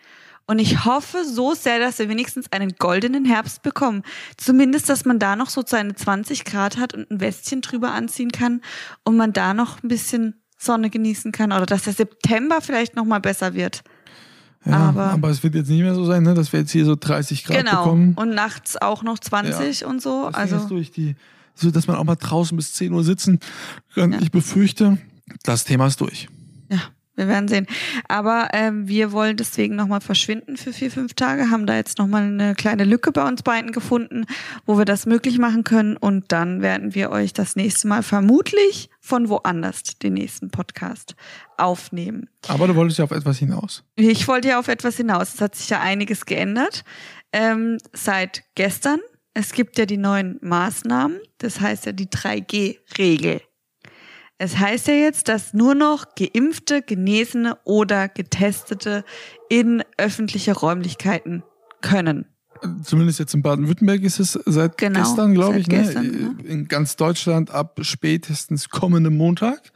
Und 0.49 0.60
ich 0.60 0.86
hoffe 0.86 1.25
so 1.25 1.53
sehr, 1.53 1.77
dass 1.77 1.99
wir 1.99 2.07
wenigstens 2.07 2.51
einen 2.53 2.75
goldenen 2.79 3.25
Herbst 3.25 3.63
bekommen. 3.63 4.03
Zumindest, 4.38 4.89
dass 4.89 5.03
man 5.03 5.19
da 5.19 5.36
noch 5.36 5.49
so 5.49 5.62
seine 5.65 5.93
20 5.93 6.45
Grad 6.45 6.77
hat 6.77 6.93
und 6.93 7.12
ein 7.12 7.19
Westchen 7.19 7.62
drüber 7.62 7.91
anziehen 7.91 8.31
kann 8.31 8.62
und 9.03 9.17
man 9.17 9.33
da 9.33 9.53
noch 9.53 9.83
ein 9.83 9.89
bisschen 9.89 10.41
Sonne 10.58 10.89
genießen 10.89 11.32
kann. 11.32 11.52
Oder 11.52 11.65
dass 11.65 11.84
der 11.84 11.93
September 11.93 12.60
vielleicht 12.62 12.96
noch 12.96 13.06
mal 13.06 13.20
besser 13.20 13.54
wird. 13.54 13.84
Ja, 14.65 14.89
Aber- 14.89 15.12
aber, 15.12 15.30
es 15.30 15.43
wird 15.43 15.56
jetzt 15.56 15.70
nicht 15.70 15.82
mehr 15.82 15.96
so 15.96 16.04
sein, 16.06 16.24
ne, 16.24 16.34
dass 16.34 16.52
wir 16.52 16.60
jetzt 16.60 16.72
hier 16.72 16.84
so 16.86 16.96
30 17.00 17.46
Grad 17.46 17.58
genau. 17.58 17.84
bekommen. 17.84 18.13
Und 18.15 18.32
nachts 18.32 18.76
auch 18.76 19.04
noch 19.04 19.20
20 19.20 19.86
und 19.86 20.02
so. 20.02 20.26
Das 20.26 20.36
Also 20.36 20.56
also 20.56 20.67
durch 20.67 20.91
die, 20.91 21.15
so 21.56 21.72
dass 21.72 21.88
man 21.88 21.96
auch 21.96 22.04
mal 22.04 22.15
draußen 22.15 22.58
bis 22.58 22.74
10 22.74 22.91
Uhr 22.91 23.04
sitzen 23.04 23.39
kann. 23.93 24.12
Ja. 24.13 24.20
Ich 24.20 24.32
befürchte, 24.32 24.98
das 25.43 25.63
Thema 25.63 25.88
ist 25.88 26.02
durch. 26.02 26.28
Wir 27.17 27.27
werden 27.27 27.47
sehen. 27.47 27.65
Aber 28.08 28.49
ähm, 28.53 28.88
wir 28.88 29.12
wollen 29.12 29.38
deswegen 29.38 29.75
nochmal 29.75 30.01
verschwinden 30.01 30.56
für 30.56 30.71
vier, 30.71 30.91
fünf 30.91 31.15
Tage, 31.15 31.49
haben 31.49 31.65
da 31.65 31.75
jetzt 31.75 31.97
nochmal 31.97 32.23
eine 32.23 32.53
kleine 32.53 32.84
Lücke 32.84 33.12
bei 33.12 33.27
uns 33.27 33.41
beiden 33.41 33.71
gefunden, 33.71 34.25
wo 34.67 34.77
wir 34.77 34.86
das 34.86 35.08
möglich 35.08 35.39
machen 35.39 35.63
können. 35.63 35.97
Und 35.97 36.32
dann 36.32 36.62
werden 36.62 36.93
wir 36.93 37.10
euch 37.10 37.34
das 37.34 37.56
nächste 37.56 37.88
Mal 37.88 38.03
vermutlich 38.03 38.91
von 39.01 39.30
woanders 39.30 39.84
den 39.97 40.13
nächsten 40.13 40.51
Podcast 40.51 41.15
aufnehmen. 41.58 42.30
Aber 42.47 42.67
du 42.67 42.75
wolltest 42.75 42.99
ja 42.99 43.06
auf 43.06 43.12
etwas 43.12 43.39
hinaus. 43.39 43.84
Ich 43.95 44.27
wollte 44.27 44.49
ja 44.49 44.60
auf 44.60 44.67
etwas 44.67 44.97
hinaus. 44.97 45.34
Es 45.34 45.41
hat 45.41 45.56
sich 45.56 45.69
ja 45.69 45.82
einiges 45.82 46.25
geändert 46.27 46.84
ähm, 47.34 47.80
seit 47.93 48.43
gestern. 48.53 48.99
Es 49.34 49.53
gibt 49.53 49.80
ja 49.80 49.88
die 49.88 49.97
neuen 49.97 50.38
Maßnahmen. 50.41 51.19
Das 51.39 51.62
heißt 51.62 51.88
ja 51.88 51.93
die 51.93 52.08
3G-Regel. 52.08 53.41
Es 54.39 54.58
heißt 54.58 54.88
ja 54.88 54.93
jetzt, 54.93 55.30
dass 55.30 55.54
nur 55.54 55.73
noch 55.73 56.06
geimpfte, 56.15 56.82
genesene 56.82 57.58
oder 57.63 58.08
getestete 58.08 59.04
in 59.50 59.84
öffentliche 59.97 60.54
Räumlichkeiten 60.54 61.43
können. 61.82 62.26
Zumindest 62.84 63.19
jetzt 63.19 63.34
in 63.34 63.41
Baden-Württemberg 63.41 64.02
ist 64.02 64.19
es 64.19 64.34
seit 64.45 64.78
Genau, 64.78 65.02
gestern, 65.02 65.34
glaube 65.34 65.60
ich, 65.60 65.67
ne? 65.67 65.78
gestern, 65.84 66.39
in 66.39 66.67
ganz 66.67 66.95
Deutschland 66.95 67.52
ab 67.52 67.80
spätestens 67.82 68.69
kommenden 68.69 69.15
Montag, 69.15 69.71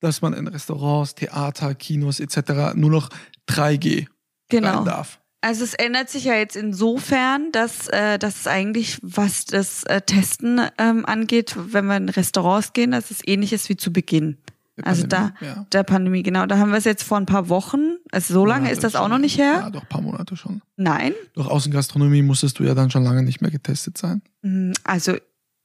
dass 0.00 0.22
man 0.22 0.32
in 0.32 0.46
Restaurants, 0.46 1.14
Theater, 1.14 1.74
Kinos 1.74 2.20
etc. 2.20 2.74
nur 2.74 2.90
noch 2.90 3.08
3G 3.48 4.00
rein 4.00 4.08
Genau. 4.48 4.84
darf. 4.84 5.20
Also 5.42 5.64
es 5.64 5.74
ändert 5.74 6.08
sich 6.08 6.24
ja 6.24 6.34
jetzt 6.34 6.56
insofern, 6.56 7.50
dass, 7.52 7.88
äh, 7.88 8.18
dass 8.18 8.40
es 8.40 8.46
eigentlich, 8.46 8.98
was 9.02 9.44
das 9.44 9.82
äh, 9.84 10.00
Testen 10.00 10.60
ähm, 10.78 11.04
angeht, 11.04 11.56
wenn 11.58 11.86
wir 11.86 11.96
in 11.96 12.08
Restaurants 12.08 12.72
gehen, 12.72 12.92
dass 12.92 13.10
es 13.10 13.20
ähnlich 13.26 13.52
ist 13.52 13.68
wie 13.68 13.76
zu 13.76 13.92
Beginn. 13.92 14.38
Der 14.78 14.86
Also 14.86 15.06
Pandemie, 15.06 15.32
da, 15.40 15.46
ja. 15.46 15.66
der 15.72 15.82
Pandemie, 15.82 16.22
genau. 16.22 16.46
Da 16.46 16.58
haben 16.58 16.70
wir 16.70 16.78
es 16.78 16.84
jetzt 16.84 17.02
vor 17.02 17.18
ein 17.18 17.26
paar 17.26 17.48
Wochen. 17.50 17.96
Also 18.10 18.32
so 18.34 18.46
lange 18.46 18.66
Ja, 18.66 18.72
ist 18.72 18.84
das 18.84 18.94
auch 18.94 19.08
noch 19.08 19.18
nicht 19.18 19.36
her. 19.36 19.54
Ja, 19.64 19.70
doch, 19.70 19.82
ein 19.82 19.88
paar 19.88 20.00
Monate 20.00 20.36
schon. 20.36 20.62
Nein. 20.76 21.12
Durch 21.34 21.46
Außengastronomie 21.48 22.22
musstest 22.22 22.58
du 22.58 22.64
ja 22.64 22.74
dann 22.74 22.90
schon 22.90 23.04
lange 23.04 23.22
nicht 23.22 23.42
mehr 23.42 23.50
getestet 23.50 23.98
sein. 23.98 24.22
Hm, 24.42 24.72
Also 24.84 25.16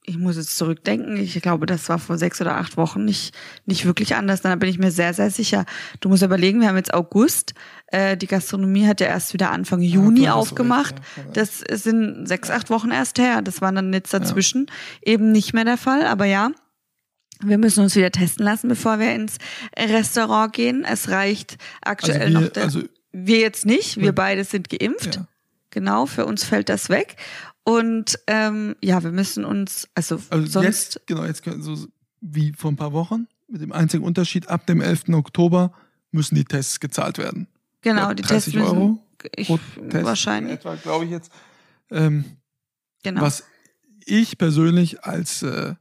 ich 0.08 0.18
muss 0.18 0.36
jetzt 0.36 0.56
zurückdenken. 0.56 1.16
Ich 1.18 1.40
glaube, 1.42 1.66
das 1.66 1.88
war 1.88 1.98
vor 1.98 2.18
sechs 2.18 2.40
oder 2.40 2.56
acht 2.56 2.76
Wochen 2.76 3.04
nicht, 3.04 3.34
nicht 3.66 3.84
wirklich 3.84 4.14
anders. 4.16 4.40
Da 4.40 4.54
bin 4.56 4.68
ich 4.68 4.78
mir 4.78 4.90
sehr, 4.90 5.14
sehr 5.14 5.30
sicher. 5.30 5.64
Du 6.00 6.08
musst 6.08 6.22
überlegen, 6.22 6.60
wir 6.60 6.68
haben 6.68 6.76
jetzt 6.76 6.94
August. 6.94 7.54
Äh, 7.88 8.16
die 8.16 8.26
Gastronomie 8.26 8.86
hat 8.86 9.00
ja 9.00 9.06
erst 9.06 9.32
wieder 9.34 9.50
Anfang 9.50 9.80
Juni 9.80 10.22
hast 10.24 10.34
aufgemacht. 10.34 10.94
recht, 10.94 11.02
ja, 11.16 11.32
Das 11.34 11.58
sind 11.82 12.26
sechs, 12.26 12.50
acht 12.50 12.70
Wochen 12.70 12.90
erst 12.90 13.18
her. 13.18 13.42
Das 13.42 13.60
war 13.60 13.70
dann 13.72 13.92
jetzt 13.92 14.12
dazwischen 14.14 14.66
eben 15.02 15.30
nicht 15.32 15.52
mehr 15.54 15.64
der 15.64 15.76
Fall. 15.78 16.06
Aber 16.06 16.24
ja, 16.24 16.50
wir 17.40 17.58
müssen 17.58 17.84
uns 17.84 17.94
wieder 17.94 18.10
testen 18.10 18.44
lassen, 18.44 18.68
bevor 18.68 18.98
wir 18.98 19.14
ins 19.14 19.36
Restaurant 19.78 20.52
gehen. 20.52 20.84
Es 20.84 21.08
reicht 21.10 21.56
aktuell 21.82 22.20
Also 22.22 22.32
wir- 22.34 22.40
noch 22.40 22.48
der. 22.52 22.64
also- 22.64 22.82
wir 23.12 23.38
jetzt 23.38 23.64
nicht. 23.66 23.96
Wir 23.96 24.06
Ja. 24.06 24.12
beide 24.12 24.44
sind 24.44 24.68
geimpft. 24.68 25.16
Ja. 25.16 25.26
Genau, 25.70 26.06
für 26.06 26.24
uns 26.24 26.44
fällt 26.44 26.68
das 26.70 26.88
weg. 26.88 27.16
Und 27.68 28.18
ähm, 28.26 28.76
ja, 28.82 29.02
wir 29.02 29.12
müssen 29.12 29.44
uns, 29.44 29.88
also, 29.94 30.20
Also 30.30 30.46
sonst. 30.46 30.64
jetzt, 30.66 31.00
genau, 31.06 31.24
jetzt 31.24 31.42
können- 31.42 31.62
so 31.62 31.86
wie 32.20 32.52
vor 32.52 32.70
ein 32.72 32.76
paar 32.76 32.92
Wochen, 32.92 33.26
mit 33.46 33.60
dem 33.60 33.72
einzigen 33.72 34.04
Unterschied, 34.04 34.48
ab 34.48 34.66
dem 34.66 34.80
11. 34.80 35.14
Oktober 35.14 35.72
müssen 36.10 36.34
die 36.34 36.44
Tests 36.44 36.80
gezahlt 36.80 37.18
werden. 37.18 37.46
genau, 37.82 38.12
die 38.14 38.22
30 38.22 38.54
Tests 38.54 38.54
müssen. 38.54 38.76
Euro 38.78 38.98
Ich, 39.36 39.48
Pro 39.48 39.58
Test 39.90 40.04
wahrscheinlich. 40.06 40.52
In 40.52 40.58
etwa, 40.58 40.74
glaube 40.76 41.04
ich 41.04 41.10
jetzt. 41.10 41.30
Ähm, 41.90 42.24
Genau. 43.04 43.20
Was 43.22 43.44
ich 44.04 44.38
persönlich 44.38 45.04
als 45.04 45.42
äh, 45.42 45.74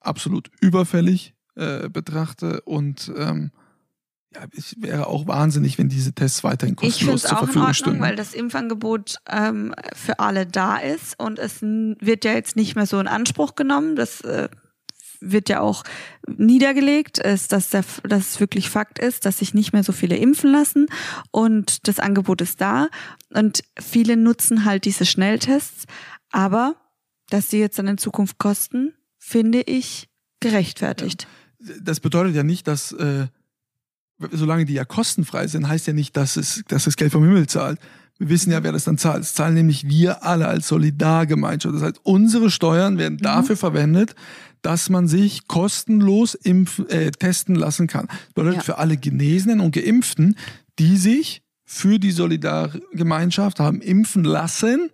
absolut 0.00 0.50
überfällig 0.60 1.34
äh, 1.56 1.88
betrachte 1.88 2.60
und 2.62 3.10
ähm, 3.16 3.50
ja, 4.34 4.46
es 4.56 4.76
wäre 4.80 5.06
auch 5.06 5.26
wahnsinnig, 5.26 5.78
wenn 5.78 5.88
diese 5.88 6.12
Tests 6.12 6.44
weiterhin 6.44 6.76
Ich 6.80 6.96
finde 6.96 7.12
kostenlos 7.12 7.24
es 7.24 7.28
zur 7.28 7.38
auch 7.38 7.42
in 7.42 7.46
Verfügung 7.46 7.62
Ordnung, 7.68 7.74
stünden. 7.74 8.00
weil 8.00 8.16
das 8.16 8.34
Impfangebot 8.34 9.16
ähm, 9.28 9.74
für 9.94 10.18
alle 10.18 10.46
da 10.46 10.76
ist 10.76 11.18
und 11.18 11.38
es 11.38 11.60
wird 11.60 12.24
ja 12.24 12.32
jetzt 12.32 12.56
nicht 12.56 12.76
mehr 12.76 12.86
so 12.86 12.98
in 12.98 13.08
Anspruch 13.08 13.54
genommen. 13.54 13.96
Das 13.96 14.20
äh, 14.22 14.48
wird 15.20 15.48
ja 15.48 15.60
auch 15.60 15.84
niedergelegt, 16.26 17.18
ist, 17.18 17.52
dass, 17.52 17.70
der, 17.70 17.84
dass 18.04 18.30
es 18.32 18.40
wirklich 18.40 18.68
Fakt 18.70 18.98
ist, 18.98 19.24
dass 19.24 19.38
sich 19.38 19.54
nicht 19.54 19.72
mehr 19.72 19.84
so 19.84 19.92
viele 19.92 20.16
impfen 20.16 20.50
lassen 20.50 20.86
und 21.30 21.86
das 21.86 22.00
Angebot 22.00 22.40
ist 22.40 22.60
da 22.60 22.88
und 23.32 23.62
viele 23.78 24.16
nutzen 24.16 24.64
halt 24.64 24.84
diese 24.84 25.06
Schnelltests, 25.06 25.84
aber 26.30 26.74
dass 27.30 27.50
sie 27.50 27.60
jetzt 27.60 27.78
dann 27.78 27.86
in 27.86 27.98
Zukunft 27.98 28.38
kosten, 28.38 28.94
finde 29.18 29.60
ich 29.60 30.08
gerechtfertigt. 30.40 31.28
das 31.80 32.00
bedeutet 32.00 32.34
ja 32.34 32.42
nicht, 32.42 32.66
dass 32.66 32.90
äh, 32.92 33.28
solange 34.32 34.64
die 34.64 34.74
ja 34.74 34.84
kostenfrei 34.84 35.46
sind, 35.46 35.68
heißt 35.68 35.86
ja 35.86 35.92
nicht, 35.92 36.16
dass 36.16 36.36
es, 36.36 36.62
dass 36.68 36.84
das 36.84 36.96
Geld 36.96 37.12
vom 37.12 37.24
Himmel 37.24 37.46
zahlt. 37.46 37.78
Wir 38.18 38.28
wissen 38.28 38.52
ja, 38.52 38.62
wer 38.62 38.72
das 38.72 38.84
dann 38.84 38.98
zahlt. 38.98 39.22
Es 39.22 39.34
zahlen 39.34 39.54
nämlich 39.54 39.88
wir 39.88 40.22
alle 40.24 40.46
als 40.46 40.68
Solidargemeinschaft. 40.68 41.74
Das 41.74 41.82
heißt, 41.82 42.00
unsere 42.04 42.50
Steuern 42.50 42.98
werden 42.98 43.18
dafür 43.18 43.56
verwendet, 43.56 44.14
dass 44.60 44.90
man 44.90 45.08
sich 45.08 45.48
kostenlos 45.48 46.34
impf, 46.34 46.78
äh, 46.88 47.10
testen 47.10 47.56
lassen 47.56 47.88
kann. 47.88 48.06
Das 48.06 48.34
bedeutet 48.34 48.58
Ja. 48.58 48.62
für 48.62 48.78
alle 48.78 48.96
Genesenen 48.96 49.60
und 49.60 49.74
Geimpften, 49.74 50.36
die 50.78 50.96
sich 50.96 51.42
für 51.64 51.98
die 51.98 52.12
Solidargemeinschaft 52.12 53.60
haben 53.60 53.80
impfen 53.80 54.24
lassen, 54.24 54.90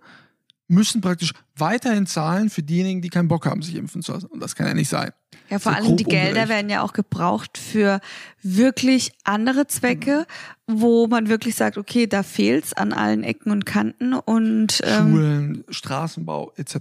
müssen 0.67 1.01
praktisch 1.01 1.33
weiterhin 1.55 2.05
zahlen 2.05 2.49
für 2.49 2.63
diejenigen, 2.63 3.01
die 3.01 3.09
keinen 3.09 3.27
Bock 3.27 3.45
haben, 3.45 3.61
sich 3.61 3.75
impfen 3.75 4.01
zu 4.01 4.13
lassen. 4.13 4.27
Und 4.27 4.39
das 4.41 4.55
kann 4.55 4.67
ja 4.67 4.73
nicht 4.73 4.89
sein. 4.89 5.11
Ja, 5.49 5.59
vor 5.59 5.73
So 5.73 5.77
allem 5.79 5.97
die 5.97 6.03
Gelder 6.03 6.29
ungerecht. 6.29 6.49
werden 6.49 6.69
ja 6.69 6.81
auch 6.81 6.93
gebraucht 6.93 7.57
für 7.57 7.99
wirklich 8.41 9.11
andere 9.23 9.67
Zwecke, 9.67 10.25
wo 10.67 11.07
man 11.07 11.27
wirklich 11.29 11.55
sagt, 11.55 11.77
okay, 11.77 12.07
da 12.07 12.23
fehlt's 12.23 12.73
an 12.73 12.93
allen 12.93 13.23
Ecken 13.23 13.51
und 13.51 13.65
Kanten 13.65 14.13
und 14.13 14.81
ähm, 14.83 15.11
Schulen, 15.11 15.63
Straßenbau 15.69 16.53
etc. 16.55 16.75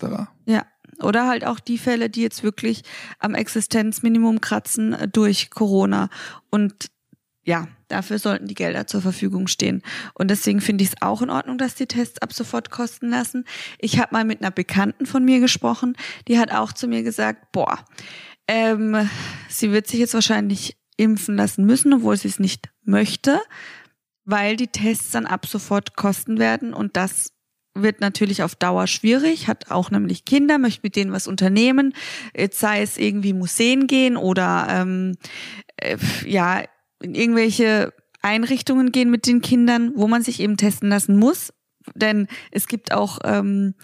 ja. 0.46 0.64
Oder 1.00 1.28
halt 1.28 1.46
auch 1.46 1.60
die 1.60 1.78
Fälle, 1.78 2.10
die 2.10 2.22
jetzt 2.22 2.42
wirklich 2.42 2.82
am 3.20 3.36
Existenzminimum 3.36 4.40
kratzen 4.40 4.96
durch 5.12 5.48
Corona. 5.48 6.08
Und 6.50 6.90
ja, 7.44 7.68
dafür 7.86 8.18
sollten 8.18 8.48
die 8.48 8.54
Gelder 8.54 8.88
zur 8.88 9.00
Verfügung 9.00 9.46
stehen. 9.46 9.82
Und 10.14 10.28
deswegen 10.28 10.60
finde 10.60 10.82
ich 10.82 10.90
es 10.90 11.02
auch 11.02 11.22
in 11.22 11.30
Ordnung, 11.30 11.56
dass 11.56 11.76
die 11.76 11.86
Tests 11.86 12.20
ab 12.20 12.32
sofort 12.32 12.70
kosten 12.70 13.10
lassen. 13.10 13.44
Ich 13.78 14.00
habe 14.00 14.08
mal 14.12 14.24
mit 14.24 14.40
einer 14.40 14.50
Bekannten 14.50 15.06
von 15.06 15.24
mir 15.24 15.38
gesprochen, 15.38 15.94
die 16.26 16.38
hat 16.38 16.50
auch 16.50 16.72
zu 16.72 16.88
mir 16.88 17.04
gesagt, 17.04 17.52
boah, 17.52 17.78
ähm, 18.48 19.08
sie 19.48 19.70
wird 19.70 19.86
sich 19.86 20.00
jetzt 20.00 20.14
wahrscheinlich 20.14 20.76
impfen 20.96 21.36
lassen 21.36 21.64
müssen, 21.64 21.92
obwohl 21.92 22.16
sie 22.16 22.28
es 22.28 22.40
nicht 22.40 22.70
möchte, 22.82 23.40
weil 24.24 24.56
die 24.56 24.66
Tests 24.66 25.12
dann 25.12 25.26
ab 25.26 25.46
sofort 25.46 25.94
kosten 25.94 26.38
werden 26.38 26.74
und 26.74 26.96
das 26.96 27.32
wird 27.74 28.00
natürlich 28.00 28.42
auf 28.42 28.56
Dauer 28.56 28.86
schwierig, 28.86 29.46
hat 29.46 29.70
auch 29.70 29.90
nämlich 29.90 30.24
Kinder, 30.24 30.58
möchte 30.58 30.80
mit 30.82 30.96
denen 30.96 31.12
was 31.12 31.28
unternehmen, 31.28 31.94
jetzt 32.36 32.58
sei 32.58 32.82
es 32.82 32.98
irgendwie 32.98 33.32
Museen 33.32 33.86
gehen 33.86 34.16
oder 34.16 34.66
ähm, 34.68 35.16
äh, 35.76 35.96
ja, 36.26 36.64
in 37.00 37.14
irgendwelche 37.14 37.92
Einrichtungen 38.20 38.90
gehen 38.90 39.10
mit 39.10 39.26
den 39.26 39.42
Kindern, 39.42 39.92
wo 39.94 40.08
man 40.08 40.22
sich 40.22 40.40
eben 40.40 40.56
testen 40.56 40.88
lassen 40.88 41.16
muss. 41.16 41.52
Denn 41.94 42.26
es 42.50 42.66
gibt 42.66 42.92
auch 42.92 43.20
ähm, 43.24 43.74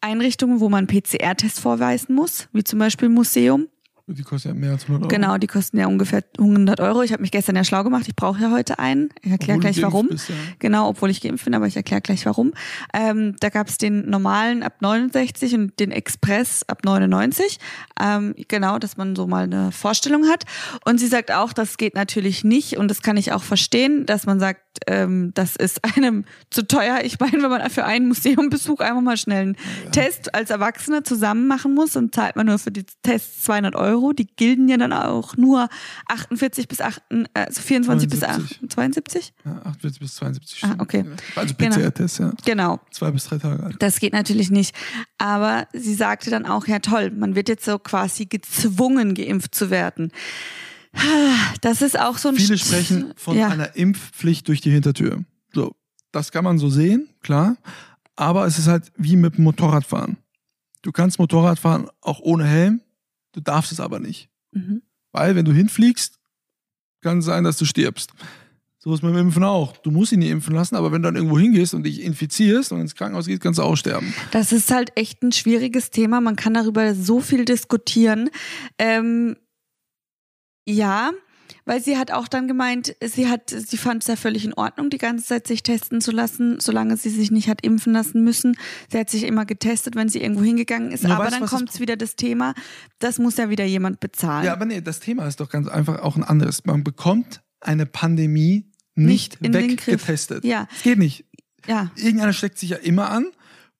Einrichtungen, 0.00 0.60
wo 0.60 0.68
man 0.68 0.86
PCR-Test 0.86 1.60
vorweisen 1.60 2.14
muss, 2.14 2.48
wie 2.52 2.64
zum 2.64 2.78
Beispiel 2.78 3.08
Museum. 3.08 3.68
Die 4.08 4.22
kosten 4.22 4.48
ja 4.48 4.54
mehr 4.54 4.70
als 4.70 4.84
100 4.84 5.02
Euro. 5.02 5.08
Genau, 5.08 5.36
die 5.36 5.48
kosten 5.48 5.78
ja 5.78 5.88
ungefähr 5.88 6.22
100 6.38 6.78
Euro. 6.78 7.02
Ich 7.02 7.12
habe 7.12 7.22
mich 7.22 7.32
gestern 7.32 7.56
ja 7.56 7.64
schlau 7.64 7.82
gemacht. 7.82 8.04
Ich 8.06 8.14
brauche 8.14 8.40
ja 8.40 8.52
heute 8.52 8.78
einen. 8.78 9.08
Ich 9.22 9.32
erkläre 9.32 9.58
gleich 9.58 9.82
warum. 9.82 10.06
bist, 10.06 10.28
ja. 10.28 10.36
Genau, 10.60 10.88
obwohl 10.88 11.10
ich 11.10 11.20
geimpft 11.20 11.44
bin, 11.44 11.54
aber 11.56 11.66
ich 11.66 11.76
erkläre 11.76 12.00
gleich 12.02 12.24
warum. 12.24 12.52
Ähm, 12.94 13.34
da 13.40 13.48
gab 13.48 13.66
es 13.66 13.78
den 13.78 14.08
normalen 14.08 14.62
ab 14.62 14.74
69 14.80 15.54
und 15.56 15.80
den 15.80 15.90
Express 15.90 16.62
ab 16.68 16.84
99. 16.84 17.58
Ähm, 18.00 18.36
genau, 18.46 18.78
dass 18.78 18.96
man 18.96 19.16
so 19.16 19.26
mal 19.26 19.42
eine 19.42 19.72
Vorstellung 19.72 20.28
hat. 20.28 20.44
Und 20.84 20.98
sie 20.98 21.08
sagt 21.08 21.32
auch, 21.32 21.52
das 21.52 21.76
geht 21.76 21.96
natürlich 21.96 22.44
nicht 22.44 22.76
und 22.76 22.88
das 22.88 23.02
kann 23.02 23.16
ich 23.16 23.32
auch 23.32 23.42
verstehen, 23.42 24.06
dass 24.06 24.24
man 24.24 24.38
sagt, 24.38 24.60
ähm, 24.86 25.32
das 25.34 25.56
ist 25.56 25.80
einem 25.96 26.24
zu 26.50 26.66
teuer. 26.66 27.00
Ich 27.02 27.18
meine, 27.18 27.42
wenn 27.42 27.50
man 27.50 27.68
für 27.70 27.84
einen 27.84 28.08
Museumbesuch 28.08 28.80
einfach 28.80 29.02
mal 29.02 29.16
schnell 29.16 29.42
einen 29.42 29.56
Test 29.92 30.34
als 30.34 30.50
Erwachsener 30.50 31.04
zusammen 31.04 31.46
machen 31.46 31.74
muss 31.74 31.96
und 31.96 32.14
zahlt 32.14 32.36
man 32.36 32.46
nur 32.46 32.58
für 32.58 32.70
die 32.70 32.84
Tests 33.02 33.44
200 33.44 33.74
Euro, 33.74 33.95
die 34.12 34.26
gilden 34.26 34.68
ja 34.68 34.76
dann 34.76 34.92
auch 34.92 35.36
nur 35.36 35.68
48 36.08 36.68
bis 36.68 36.80
8, 36.80 37.02
also 37.34 37.60
24 37.62 38.08
bis 38.08 38.20
72. 38.20 38.60
8, 38.64 38.72
72? 38.72 39.34
Ja, 39.44 39.52
48 39.64 40.00
bis 40.00 40.14
72 40.16 40.64
Ah, 40.64 40.74
okay. 40.78 41.04
Also 41.34 41.54
Genau. 41.58 41.76
PCR-Test, 41.76 42.18
ja. 42.20 42.32
Genau. 42.44 42.80
Zwei 42.90 43.10
bis 43.10 43.24
drei 43.24 43.38
Tage 43.38 43.62
alt. 43.62 43.76
Das 43.80 43.98
geht 44.00 44.12
natürlich 44.12 44.50
nicht. 44.50 44.74
Aber 45.18 45.66
sie 45.72 45.94
sagte 45.94 46.30
dann 46.30 46.46
auch, 46.46 46.66
ja 46.66 46.78
toll, 46.78 47.10
man 47.10 47.34
wird 47.34 47.48
jetzt 47.48 47.64
so 47.64 47.78
quasi 47.78 48.26
gezwungen, 48.26 49.14
geimpft 49.14 49.54
zu 49.54 49.70
werden. 49.70 50.10
Das 51.60 51.82
ist 51.82 51.98
auch 51.98 52.18
so 52.18 52.28
ein 52.30 52.36
Viele 52.36 52.54
St- 52.54 52.66
sprechen 52.66 53.12
von 53.16 53.36
ja. 53.36 53.48
einer 53.48 53.76
Impfpflicht 53.76 54.48
durch 54.48 54.60
die 54.60 54.70
Hintertür. 54.70 55.24
So, 55.52 55.74
das 56.12 56.32
kann 56.32 56.44
man 56.44 56.58
so 56.58 56.68
sehen, 56.70 57.08
klar. 57.22 57.56
Aber 58.16 58.46
es 58.46 58.58
ist 58.58 58.66
halt 58.66 58.90
wie 58.96 59.16
mit 59.16 59.36
dem 59.36 59.44
Motorradfahren. 59.44 60.16
Du 60.82 60.92
kannst 60.92 61.18
Motorrad 61.18 61.58
fahren 61.58 61.88
auch 62.00 62.20
ohne 62.20 62.44
Helm, 62.44 62.80
du 63.36 63.42
darfst 63.42 63.70
es 63.70 63.80
aber 63.80 64.00
nicht. 64.00 64.28
Mhm. 64.52 64.82
Weil 65.12 65.36
wenn 65.36 65.44
du 65.44 65.52
hinfliegst, 65.52 66.18
kann 67.02 67.18
es 67.18 67.26
sein, 67.26 67.44
dass 67.44 67.58
du 67.58 67.64
stirbst. 67.64 68.12
So 68.78 68.94
ist 68.94 69.02
mit 69.02 69.12
dem 69.12 69.18
Impfen 69.18 69.44
auch. 69.44 69.76
Du 69.78 69.90
musst 69.90 70.12
ihn 70.12 70.20
nicht 70.20 70.30
impfen 70.30 70.54
lassen, 70.54 70.76
aber 70.76 70.92
wenn 70.92 71.02
du 71.02 71.08
dann 71.08 71.16
irgendwo 71.16 71.38
hingehst 71.38 71.74
und 71.74 71.82
dich 71.82 72.02
infizierst 72.02 72.72
und 72.72 72.80
ins 72.80 72.94
Krankenhaus 72.94 73.26
gehst, 73.26 73.42
kannst 73.42 73.58
du 73.58 73.62
auch 73.62 73.76
sterben. 73.76 74.14
Das 74.30 74.52
ist 74.52 74.70
halt 74.70 74.92
echt 74.96 75.22
ein 75.22 75.32
schwieriges 75.32 75.90
Thema. 75.90 76.20
Man 76.20 76.36
kann 76.36 76.54
darüber 76.54 76.94
so 76.94 77.20
viel 77.20 77.44
diskutieren. 77.44 78.30
Ähm, 78.78 79.36
ja, 80.68 81.12
weil 81.66 81.82
sie 81.82 81.98
hat 81.98 82.10
auch 82.12 82.28
dann 82.28 82.48
gemeint, 82.48 82.96
sie 83.04 83.28
hat, 83.28 83.50
sie 83.50 83.76
fand 83.76 84.02
es 84.02 84.06
ja 84.08 84.16
völlig 84.16 84.44
in 84.46 84.54
Ordnung, 84.54 84.88
die 84.88 84.98
ganze 84.98 85.26
Zeit 85.26 85.46
sich 85.46 85.62
testen 85.62 86.00
zu 86.00 86.12
lassen, 86.12 86.58
solange 86.60 86.96
sie 86.96 87.10
sich 87.10 87.30
nicht 87.30 87.48
hat 87.48 87.60
impfen 87.62 87.92
lassen 87.92 88.24
müssen. 88.24 88.56
Sie 88.90 88.98
hat 88.98 89.10
sich 89.10 89.24
immer 89.24 89.44
getestet, 89.44 89.94
wenn 89.96 90.08
sie 90.08 90.20
irgendwo 90.22 90.42
hingegangen 90.44 90.92
ist. 90.92 91.04
Ja, 91.04 91.10
Aber 91.16 91.24
weißt 91.26 91.40
dann 91.40 91.46
kommt 91.46 91.78
wieder 91.80 91.96
das 91.96 92.16
Thema, 92.16 92.54
das 93.00 93.18
muss 93.18 93.36
ja 93.36 93.50
wieder 93.50 93.64
jemand 93.66 94.00
bezahlen. 94.00 94.46
Ja, 94.46 94.52
aber 94.54 94.64
nee, 94.64 94.80
das 94.80 95.00
Thema 95.00 95.26
ist 95.26 95.40
doch 95.40 95.50
ganz 95.50 95.68
einfach 95.68 95.98
auch 96.00 96.16
ein 96.16 96.24
anderes. 96.24 96.64
Man 96.64 96.82
bekommt 96.84 97.42
eine 97.60 97.84
Pandemie 97.84 98.70
nicht, 98.94 99.42
Nicht 99.42 99.52
weggetestet. 99.52 100.44
Ja. 100.44 100.68
Es 100.74 100.82
geht 100.84 100.98
nicht. 100.98 101.26
ja. 101.66 101.90
Irgendeiner 101.96 102.32
steckt 102.32 102.58
sich 102.58 102.70
ja 102.70 102.76
immer 102.78 103.10
an 103.10 103.26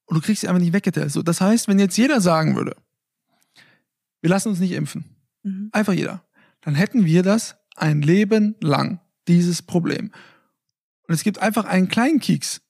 und 0.04 0.14
du 0.16 0.20
kriegst 0.20 0.42
sie 0.42 0.48
einfach 0.48 0.60
nicht 0.60 0.72
weggetestet. 0.74 1.12
So, 1.12 1.22
das 1.22 1.40
heißt, 1.40 1.68
wenn 1.68 1.78
jetzt 1.78 1.96
jeder 1.96 2.20
sagen 2.20 2.54
würde, 2.56 2.76
wir 4.20 4.30
lassen 4.30 4.48
uns 4.48 4.58
nicht 4.60 4.72
impfen, 4.72 5.04
Mhm. 5.42 5.68
einfach 5.72 5.92
jeder, 5.92 6.24
dann 6.62 6.74
hätten 6.74 7.04
wir 7.04 7.22
das 7.22 7.56
ein 7.76 8.02
Leben 8.02 8.56
lang, 8.60 9.00
dieses 9.28 9.62
Problem. 9.62 10.12
Und 11.08 11.14
es 11.14 11.22
gibt 11.22 11.38
einfach 11.38 11.64
einen 11.64 11.88
kleinen 11.88 12.20
Kieks. 12.20 12.60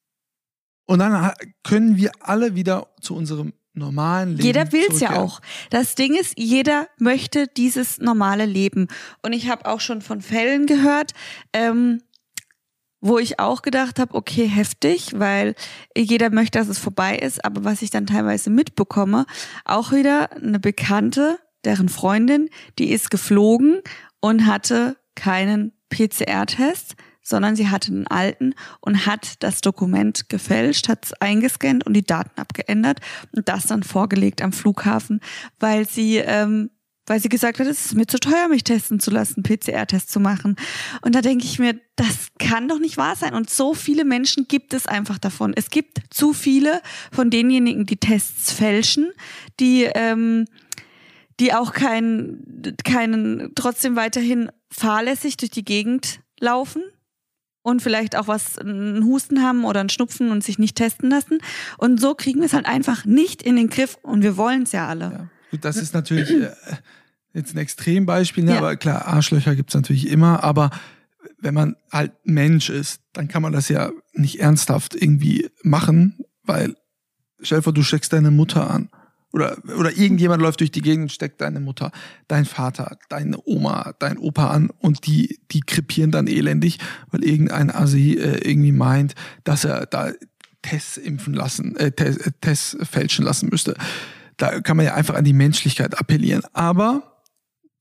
Und 0.86 1.00
dann 1.00 1.32
können 1.64 1.96
wir 1.96 2.12
alle 2.20 2.54
wieder 2.54 2.88
zu 3.00 3.14
unserem 3.16 3.52
normalen 3.76 4.30
Leben 4.30 4.42
Jeder 4.42 4.72
will's 4.72 5.00
ja 5.00 5.16
auch. 5.16 5.40
Das 5.70 5.94
Ding 5.94 6.14
ist, 6.14 6.34
jeder 6.38 6.88
möchte 6.98 7.46
dieses 7.46 7.98
normale 7.98 8.46
Leben. 8.46 8.88
Und 9.22 9.32
ich 9.32 9.48
habe 9.48 9.66
auch 9.66 9.80
schon 9.80 10.00
von 10.00 10.22
Fällen 10.22 10.66
gehört, 10.66 11.12
ähm, 11.52 12.02
wo 13.00 13.18
ich 13.18 13.38
auch 13.38 13.62
gedacht 13.62 13.98
habe, 13.98 14.14
okay, 14.14 14.46
heftig, 14.46 15.18
weil 15.18 15.54
jeder 15.96 16.30
möchte, 16.30 16.58
dass 16.58 16.68
es 16.68 16.78
vorbei 16.78 17.16
ist. 17.16 17.44
Aber 17.44 17.64
was 17.64 17.82
ich 17.82 17.90
dann 17.90 18.06
teilweise 18.06 18.50
mitbekomme, 18.50 19.26
auch 19.64 19.92
wieder 19.92 20.32
eine 20.32 20.58
Bekannte, 20.58 21.38
deren 21.64 21.88
Freundin, 21.88 22.48
die 22.78 22.90
ist 22.90 23.10
geflogen 23.10 23.82
und 24.26 24.44
hatte 24.44 24.96
keinen 25.14 25.72
PCR-Test, 25.90 26.96
sondern 27.22 27.54
sie 27.54 27.68
hatte 27.68 27.92
einen 27.92 28.06
alten 28.08 28.54
und 28.80 29.06
hat 29.06 29.42
das 29.42 29.60
Dokument 29.60 30.28
gefälscht, 30.28 30.88
hat 30.88 31.04
es 31.04 31.12
eingescannt 31.14 31.86
und 31.86 31.94
die 31.94 32.04
Daten 32.04 32.40
abgeändert 32.40 33.00
und 33.34 33.48
das 33.48 33.66
dann 33.66 33.84
vorgelegt 33.84 34.42
am 34.42 34.52
Flughafen, 34.52 35.20
weil 35.60 35.88
sie 35.88 36.16
ähm, 36.16 36.70
weil 37.08 37.20
sie 37.20 37.28
gesagt 37.28 37.60
hat, 37.60 37.68
es 37.68 37.86
ist 37.86 37.94
mir 37.94 38.08
zu 38.08 38.18
teuer, 38.18 38.48
mich 38.48 38.64
testen 38.64 38.98
zu 38.98 39.12
lassen, 39.12 39.44
PCR-Test 39.44 40.10
zu 40.10 40.18
machen. 40.18 40.56
Und 41.02 41.14
da 41.14 41.20
denke 41.20 41.44
ich 41.44 41.60
mir, 41.60 41.78
das 41.94 42.30
kann 42.40 42.66
doch 42.66 42.80
nicht 42.80 42.96
wahr 42.96 43.14
sein. 43.14 43.32
Und 43.32 43.48
so 43.48 43.74
viele 43.74 44.04
Menschen 44.04 44.48
gibt 44.48 44.74
es 44.74 44.88
einfach 44.88 45.18
davon. 45.18 45.52
Es 45.54 45.70
gibt 45.70 46.00
zu 46.10 46.32
viele 46.32 46.82
von 47.12 47.30
denjenigen, 47.30 47.86
die 47.86 47.98
Tests 47.98 48.52
fälschen, 48.52 49.12
die 49.60 49.84
ähm, 49.84 50.46
die 51.40 51.52
auch 51.52 51.72
keinen, 51.72 52.76
keinen 52.84 53.52
trotzdem 53.54 53.96
weiterhin 53.96 54.50
fahrlässig 54.70 55.36
durch 55.36 55.50
die 55.50 55.64
Gegend 55.64 56.20
laufen 56.40 56.82
und 57.62 57.82
vielleicht 57.82 58.16
auch 58.16 58.28
was, 58.28 58.58
einen 58.58 59.04
Husten 59.04 59.42
haben 59.42 59.64
oder 59.64 59.80
einen 59.80 59.88
Schnupfen 59.88 60.30
und 60.30 60.44
sich 60.44 60.58
nicht 60.58 60.76
testen 60.76 61.10
lassen. 61.10 61.38
Und 61.78 62.00
so 62.00 62.14
kriegen 62.14 62.40
wir 62.40 62.46
es 62.46 62.52
halt 62.52 62.66
einfach 62.66 63.04
nicht 63.04 63.42
in 63.42 63.56
den 63.56 63.68
Griff 63.68 63.98
und 64.02 64.22
wir 64.22 64.36
wollen 64.36 64.62
es 64.62 64.72
ja 64.72 64.86
alle. 64.86 65.04
Ja. 65.04 65.28
Gut, 65.50 65.64
das 65.64 65.76
ist 65.76 65.92
natürlich 65.92 66.30
äh, 66.30 66.52
jetzt 67.34 67.54
ein 67.54 67.58
Extrembeispiel, 67.58 68.44
ne? 68.44 68.52
Ja. 68.52 68.58
aber 68.58 68.76
klar, 68.76 69.06
Arschlöcher 69.06 69.56
gibt's 69.56 69.74
natürlich 69.74 70.08
immer, 70.08 70.42
aber 70.44 70.70
wenn 71.38 71.54
man 71.54 71.76
halt 71.92 72.12
Mensch 72.24 72.70
ist, 72.70 73.00
dann 73.12 73.28
kann 73.28 73.42
man 73.42 73.52
das 73.52 73.68
ja 73.68 73.90
nicht 74.12 74.40
ernsthaft 74.40 74.94
irgendwie 74.94 75.50
machen, 75.62 76.18
weil 76.44 76.76
stell 77.40 77.58
dir 77.58 77.62
vor, 77.62 77.72
du 77.72 77.82
steckst 77.82 78.12
deine 78.12 78.30
Mutter 78.30 78.70
an. 78.70 78.90
Oder, 79.36 79.58
oder 79.78 79.90
irgendjemand 79.90 80.40
läuft 80.40 80.60
durch 80.60 80.70
die 80.70 80.80
Gegend 80.80 81.02
und 81.02 81.12
steckt 81.12 81.42
deine 81.42 81.60
Mutter, 81.60 81.92
dein 82.26 82.46
Vater, 82.46 82.96
deine 83.10 83.36
Oma, 83.44 83.92
dein 83.98 84.16
Opa 84.16 84.48
an 84.48 84.70
und 84.78 85.06
die, 85.06 85.38
die 85.50 85.60
krepieren 85.60 86.10
dann 86.10 86.26
elendig, 86.26 86.78
weil 87.10 87.22
irgendein 87.22 87.70
Assi 87.70 88.14
äh, 88.14 88.48
irgendwie 88.48 88.72
meint, 88.72 89.14
dass 89.44 89.66
er 89.66 89.84
da 89.84 90.10
Tests 90.62 90.96
impfen 90.96 91.34
lassen, 91.34 91.76
äh, 91.76 91.92
Tests, 91.92 92.26
äh, 92.26 92.32
Tests 92.40 92.78
fälschen 92.90 93.26
lassen 93.26 93.50
müsste. 93.50 93.74
Da 94.38 94.62
kann 94.62 94.78
man 94.78 94.86
ja 94.86 94.94
einfach 94.94 95.14
an 95.14 95.24
die 95.24 95.34
Menschlichkeit 95.34 95.98
appellieren. 95.98 96.40
Aber 96.54 97.22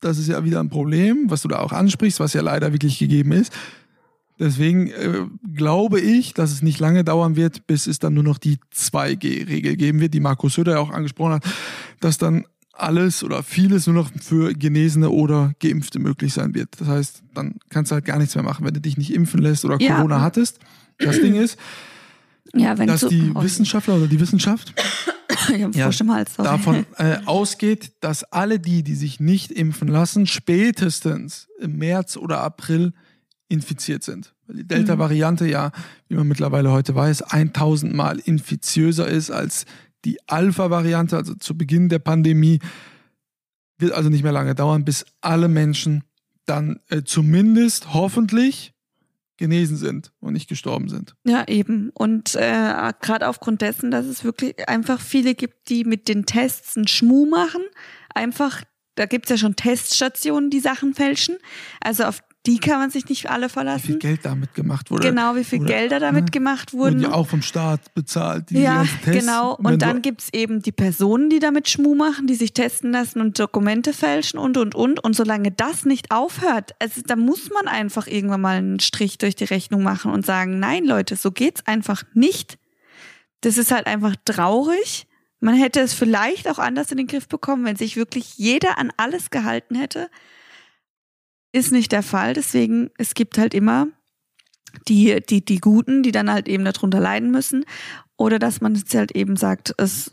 das 0.01 0.17
ist 0.17 0.27
ja 0.27 0.43
wieder 0.43 0.59
ein 0.59 0.69
Problem, 0.69 1.29
was 1.29 1.41
du 1.41 1.47
da 1.47 1.59
auch 1.59 1.71
ansprichst, 1.71 2.19
was 2.19 2.33
ja 2.33 2.41
leider 2.41 2.73
wirklich 2.73 2.99
gegeben 2.99 3.31
ist. 3.31 3.53
Deswegen 4.37 4.87
äh, 4.87 5.21
glaube 5.53 5.99
ich, 6.01 6.33
dass 6.33 6.51
es 6.51 6.61
nicht 6.61 6.79
lange 6.79 7.03
dauern 7.03 7.35
wird, 7.35 7.67
bis 7.67 7.87
es 7.87 7.99
dann 7.99 8.13
nur 8.13 8.23
noch 8.23 8.37
die 8.37 8.57
2G-Regel 8.75 9.77
geben 9.77 10.01
wird, 10.01 10.13
die 10.13 10.19
Markus 10.19 10.55
Söder 10.55 10.73
ja 10.73 10.79
auch 10.79 10.91
angesprochen 10.91 11.33
hat, 11.33 11.45
dass 12.01 12.17
dann 12.17 12.45
alles 12.73 13.23
oder 13.23 13.43
vieles 13.43 13.87
nur 13.87 13.95
noch 13.95 14.11
für 14.21 14.53
Genesene 14.53 15.09
oder 15.09 15.53
Geimpfte 15.61 15.99
möglich 15.99 16.33
sein 16.33 16.53
wird. 16.53 16.69
Das 16.79 16.87
heißt, 16.89 17.23
dann 17.33 17.55
kannst 17.69 17.91
du 17.91 17.95
halt 17.95 18.05
gar 18.05 18.17
nichts 18.17 18.35
mehr 18.35 18.43
machen, 18.43 18.65
wenn 18.65 18.73
du 18.73 18.81
dich 18.81 18.97
nicht 18.97 19.13
impfen 19.13 19.41
lässt 19.41 19.63
oder 19.63 19.79
Ja. 19.79 19.95
Corona 19.95 20.19
hattest. 20.19 20.59
Das 20.99 21.19
Ding 21.19 21.35
ist, 21.35 21.57
Ja, 22.53 22.75
dass 22.75 23.01
so, 23.01 23.09
die 23.09 23.31
oh, 23.33 23.41
Wissenschaftler 23.41 23.95
oder 23.95 24.07
die 24.07 24.19
Wissenschaft 24.19 24.73
ja, 25.73 25.89
Hals, 26.07 26.35
davon 26.35 26.85
äh, 26.97 27.17
ausgeht, 27.25 27.93
dass 28.01 28.23
alle 28.23 28.59
die, 28.59 28.83
die 28.83 28.95
sich 28.95 29.19
nicht 29.19 29.51
impfen 29.51 29.87
lassen, 29.87 30.27
spätestens 30.27 31.47
im 31.59 31.77
März 31.77 32.17
oder 32.17 32.41
April 32.41 32.93
infiziert 33.47 34.03
sind. 34.03 34.33
Weil 34.47 34.57
die 34.57 34.67
Delta-Variante 34.67 35.47
ja, 35.47 35.71
wie 36.07 36.15
man 36.15 36.27
mittlerweile 36.27 36.71
heute 36.71 36.95
weiß, 36.95 37.23
1000 37.23 37.93
Mal 37.93 38.19
infiziöser 38.19 39.07
ist 39.07 39.31
als 39.31 39.65
die 40.03 40.17
Alpha-Variante, 40.27 41.17
also 41.17 41.33
zu 41.35 41.57
Beginn 41.57 41.89
der 41.89 41.99
Pandemie. 41.99 42.59
Wird 43.77 43.91
also 43.91 44.09
nicht 44.09 44.23
mehr 44.23 44.31
lange 44.31 44.55
dauern, 44.55 44.85
bis 44.85 45.05
alle 45.21 45.47
Menschen 45.47 46.03
dann 46.45 46.79
äh, 46.89 47.03
zumindest 47.03 47.93
hoffentlich 47.93 48.73
genesen 49.37 49.75
sind 49.75 50.13
und 50.19 50.33
nicht 50.33 50.47
gestorben 50.47 50.87
sind. 50.87 51.15
Ja, 51.25 51.45
eben. 51.47 51.89
Und 51.89 52.35
äh, 52.35 52.93
gerade 53.01 53.27
aufgrund 53.27 53.61
dessen, 53.61 53.91
dass 53.91 54.05
es 54.05 54.23
wirklich 54.23 54.67
einfach 54.69 55.01
viele 55.01 55.35
gibt, 55.35 55.69
die 55.69 55.83
mit 55.83 56.07
den 56.07 56.25
Tests 56.25 56.77
einen 56.77 56.87
Schmuh 56.87 57.25
machen. 57.25 57.61
Einfach, 58.13 58.63
da 58.95 59.05
gibt's 59.05 59.29
ja 59.29 59.37
schon 59.37 59.57
Teststationen, 59.57 60.49
die 60.49 60.61
Sachen 60.61 60.93
fälschen. 60.93 61.37
Also 61.81 62.05
auf 62.05 62.21
die 62.45 62.59
kann 62.59 62.79
man 62.79 62.89
sich 62.89 63.07
nicht 63.09 63.29
alle 63.29 63.45
Wie 63.45 63.49
viel 63.49 63.53
verlassen. 63.53 63.99
Geld 63.99 64.19
damit 64.23 64.53
gemacht 64.53 64.91
wurde. 64.91 65.09
Genau, 65.09 65.35
wie 65.35 65.43
viel 65.43 65.59
oder- 65.61 65.67
Gelder 65.67 65.99
damit 65.99 66.25
ne? 66.25 66.31
gemacht 66.31 66.73
Wurden 66.73 67.01
wurden. 67.01 67.11
ja 67.11 67.13
auch 67.13 67.27
vom 67.27 67.41
Staat 67.41 67.93
bezahlt. 67.93 68.49
Die 68.49 68.61
Ja, 68.61 68.85
genau. 69.05 69.55
Und 69.55 69.81
dann 69.81 70.01
gibt's 70.01 70.29
eben 70.33 70.61
die 70.61 70.71
Personen, 70.71 71.29
die 71.29 71.39
damit 71.39 71.69
Schmuh 71.69 71.95
machen, 71.95 72.27
die 72.27 72.35
sich 72.35 72.53
testen 72.53 72.91
lassen 72.91 73.21
und 73.21 73.39
Dokumente 73.39 73.93
fälschen 73.93 74.39
und, 74.39 74.57
und, 74.57 74.75
und. 74.75 75.03
Und 75.03 75.15
solange 75.15 75.51
das 75.51 75.85
nicht 75.85 76.11
aufhört, 76.11 76.71
also 76.79 77.01
da 77.05 77.15
muss 77.15 77.49
man 77.49 77.67
einfach 77.67 78.07
irgendwann 78.07 78.41
mal 78.41 78.57
einen 78.57 78.79
Strich 78.79 79.17
durch 79.17 79.35
die 79.35 79.45
Rechnung 79.45 79.83
machen 79.83 80.11
und 80.11 80.25
sagen, 80.25 80.59
nein, 80.59 80.85
Leute, 80.85 81.15
so 81.15 81.31
geht's 81.31 81.65
einfach 81.67 82.03
nicht. 82.13 82.57
Das 83.41 83.57
ist 83.57 83.71
halt 83.71 83.87
einfach 83.87 84.15
traurig. 84.25 85.07
Man 85.39 85.55
hätte 85.55 85.79
es 85.81 85.93
vielleicht 85.93 86.49
auch 86.49 86.57
anders 86.59 86.91
in 86.91 86.97
den 86.97 87.07
Griff 87.07 87.27
bekommen, 87.27 87.65
wenn 87.65 87.75
sich 87.75 87.95
wirklich 87.97 88.37
jeder 88.37 88.77
an 88.79 88.91
alles 88.97 89.29
gehalten 89.29 89.75
hätte. 89.75 90.09
Ist 91.55 91.71
nicht 91.71 91.93
der 91.93 92.03
Fall. 92.03 92.33
Deswegen, 92.33 92.89
es 92.97 93.13
gibt 93.13 93.37
halt 93.37 93.53
immer 93.53 93.87
die, 94.89 95.21
die, 95.29 95.43
die 95.43 95.59
Guten, 95.59 96.03
die 96.03 96.11
dann 96.11 96.29
halt 96.29 96.49
eben 96.49 96.65
darunter 96.65 96.99
leiden 96.99 97.31
müssen. 97.31 97.63
Oder 98.17 98.39
dass 98.39 98.59
man 98.59 98.75
jetzt 98.75 98.93
halt 98.93 99.13
eben 99.13 99.37
sagt, 99.37 99.73
es, 99.77 100.11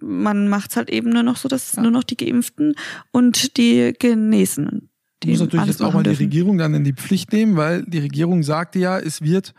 man 0.00 0.48
macht 0.48 0.70
es 0.70 0.76
halt 0.76 0.90
eben 0.90 1.10
nur 1.10 1.24
noch 1.24 1.36
so, 1.36 1.48
dass 1.48 1.74
Ja. 1.74 1.82
nur 1.82 1.90
noch 1.90 2.04
die 2.04 2.16
Geimpften 2.16 2.76
und 3.10 3.56
die 3.56 3.92
Genesenen. 3.98 4.88
Du 5.18 5.28
musst 5.30 5.40
natürlich 5.42 5.66
jetzt 5.66 5.82
auch 5.82 5.94
mal 5.94 6.04
die 6.04 6.10
dürfen. 6.10 6.22
Regierung 6.26 6.58
dann 6.58 6.74
in 6.74 6.84
die 6.84 6.92
Pflicht 6.92 7.32
nehmen, 7.32 7.56
weil 7.56 7.82
die 7.86 7.98
Regierung 7.98 8.44
sagte 8.44 8.78
ja, 8.78 8.98
es 8.98 9.20
wird 9.20 9.52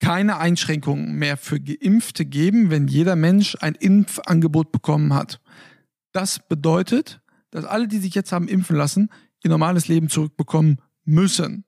keine 0.00 0.38
Einschränkungen 0.38 1.14
mehr 1.14 1.36
für 1.36 1.58
Geimpfte 1.60 2.24
geben, 2.26 2.70
wenn 2.70 2.86
jeder 2.86 3.16
Mensch 3.16 3.56
ein 3.60 3.74
Impfangebot 3.74 4.72
bekommen 4.72 5.14
hat. 5.14 5.40
Das 6.12 6.38
bedeutet, 6.48 7.20
dass 7.50 7.64
alle, 7.64 7.88
die 7.88 7.98
sich 7.98 8.14
jetzt 8.14 8.32
haben 8.32 8.48
impfen 8.48 8.76
lassen, 8.76 9.10
ihr 9.42 9.50
normales 9.50 9.88
Leben 9.88 10.08
zurückbekommen 10.08 10.80
müssen. 11.04 11.64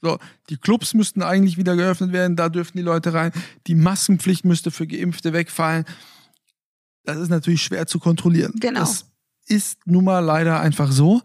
So, 0.00 0.18
die 0.48 0.56
Clubs 0.56 0.94
müssten 0.94 1.22
eigentlich 1.22 1.56
wieder 1.56 1.74
geöffnet 1.74 2.12
werden, 2.12 2.36
da 2.36 2.48
dürften 2.48 2.78
die 2.78 2.84
Leute 2.84 3.12
rein. 3.14 3.32
Die 3.66 3.74
Maskenpflicht 3.74 4.44
müsste 4.44 4.70
für 4.70 4.86
Geimpfte 4.86 5.32
wegfallen. 5.32 5.84
Das 7.04 7.16
ist 7.16 7.30
natürlich 7.30 7.62
schwer 7.62 7.86
zu 7.86 7.98
kontrollieren. 7.98 8.52
Genau. 8.60 8.80
Das 8.80 9.06
ist 9.46 9.78
nun 9.86 10.04
mal 10.04 10.20
leider 10.20 10.60
einfach 10.60 10.92
so. 10.92 11.22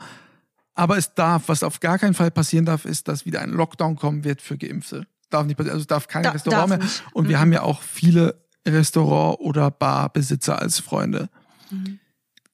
Aber 0.74 0.98
es 0.98 1.14
darf, 1.14 1.50
was 1.50 1.62
auf 1.62 1.82
gar 1.82 2.00
keinen 2.00 2.16
Fall 2.16 2.32
passieren 2.32 2.66
darf, 2.66 2.86
ist, 2.86 3.08
dass 3.08 3.26
wieder 3.26 3.42
ein 3.42 3.52
Lockdown 3.52 3.96
kommen 3.96 4.24
wird 4.24 4.42
für 4.42 4.58
Geimpfte. 4.58 5.06
Darf 5.30 5.46
nicht 5.46 5.58
passieren, 5.58 5.76
also 5.76 5.86
darf 5.86 6.08
kein 6.08 6.24
Da- 6.24 6.32
Restaurant 6.32 6.62
darf 6.72 6.80
mehr. 6.80 6.88
nicht. 6.88 7.04
Und 7.14 7.28
wir 7.30 7.38
Mhm. 7.38 7.42
haben 7.42 7.54
ja 7.54 7.62
auch 7.62 7.82
viele 7.84 8.42
Restaurant- 8.68 9.40
oder 9.40 9.70
Barbesitzer 9.70 10.60
als 10.60 10.80
Freunde. 10.80 11.30
Mhm. 11.70 12.00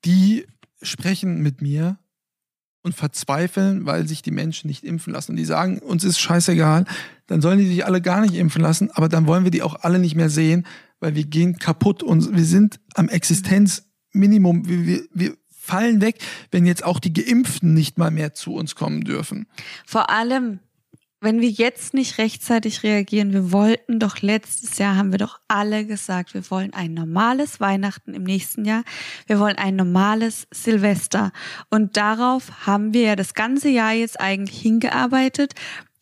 Die 0.05 0.45
sprechen 0.81 1.41
mit 1.41 1.61
mir 1.61 1.97
und 2.89 2.95
verzweifeln, 2.95 3.85
weil 3.85 4.07
sich 4.07 4.23
die 4.23 4.31
Menschen 4.31 4.67
nicht 4.67 4.83
impfen 4.83 5.13
lassen. 5.13 5.31
Und 5.31 5.37
die 5.37 5.45
sagen, 5.45 5.77
uns 5.79 6.03
ist 6.03 6.19
scheißegal, 6.19 6.85
dann 7.27 7.41
sollen 7.41 7.59
die 7.59 7.67
sich 7.67 7.85
alle 7.85 8.01
gar 8.01 8.21
nicht 8.21 8.33
impfen 8.33 8.61
lassen, 8.63 8.89
aber 8.91 9.09
dann 9.09 9.27
wollen 9.27 9.43
wir 9.43 9.51
die 9.51 9.61
auch 9.61 9.83
alle 9.83 9.99
nicht 9.99 10.15
mehr 10.15 10.29
sehen, 10.29 10.65
weil 10.99 11.13
wir 11.13 11.25
gehen 11.25 11.57
kaputt 11.57 12.01
und 12.01 12.35
wir 12.35 12.43
sind 12.43 12.79
am 12.95 13.07
Existenzminimum. 13.07 14.67
Wir, 14.67 14.85
wir, 14.85 15.01
wir 15.13 15.33
fallen 15.49 16.01
weg, 16.01 16.17
wenn 16.49 16.65
jetzt 16.65 16.83
auch 16.83 16.99
die 16.99 17.13
Geimpften 17.13 17.75
nicht 17.75 17.99
mal 17.99 18.09
mehr 18.09 18.33
zu 18.33 18.55
uns 18.55 18.73
kommen 18.73 19.03
dürfen. 19.03 19.45
Vor 19.85 20.09
allem, 20.09 20.59
wenn 21.21 21.41
wir 21.41 21.49
jetzt 21.49 21.93
nicht 21.93 22.17
rechtzeitig 22.17 22.83
reagieren, 22.83 23.33
wir 23.33 23.51
wollten 23.51 23.99
doch 23.99 24.21
letztes 24.21 24.77
Jahr, 24.77 24.95
haben 24.95 25.11
wir 25.11 25.19
doch 25.19 25.39
alle 25.47 25.85
gesagt, 25.85 26.33
wir 26.33 26.49
wollen 26.49 26.73
ein 26.73 26.93
normales 26.93 27.59
Weihnachten 27.59 28.13
im 28.13 28.23
nächsten 28.23 28.63
Jahr, 28.63 28.83
wir 29.27 29.39
wollen 29.39 29.57
ein 29.57 29.75
normales 29.75 30.47
Silvester. 30.51 31.31
Und 31.69 31.97
darauf 31.97 32.65
haben 32.65 32.93
wir 32.93 33.01
ja 33.01 33.15
das 33.15 33.33
ganze 33.33 33.69
Jahr 33.69 33.93
jetzt 33.93 34.19
eigentlich 34.19 34.61
hingearbeitet. 34.61 35.53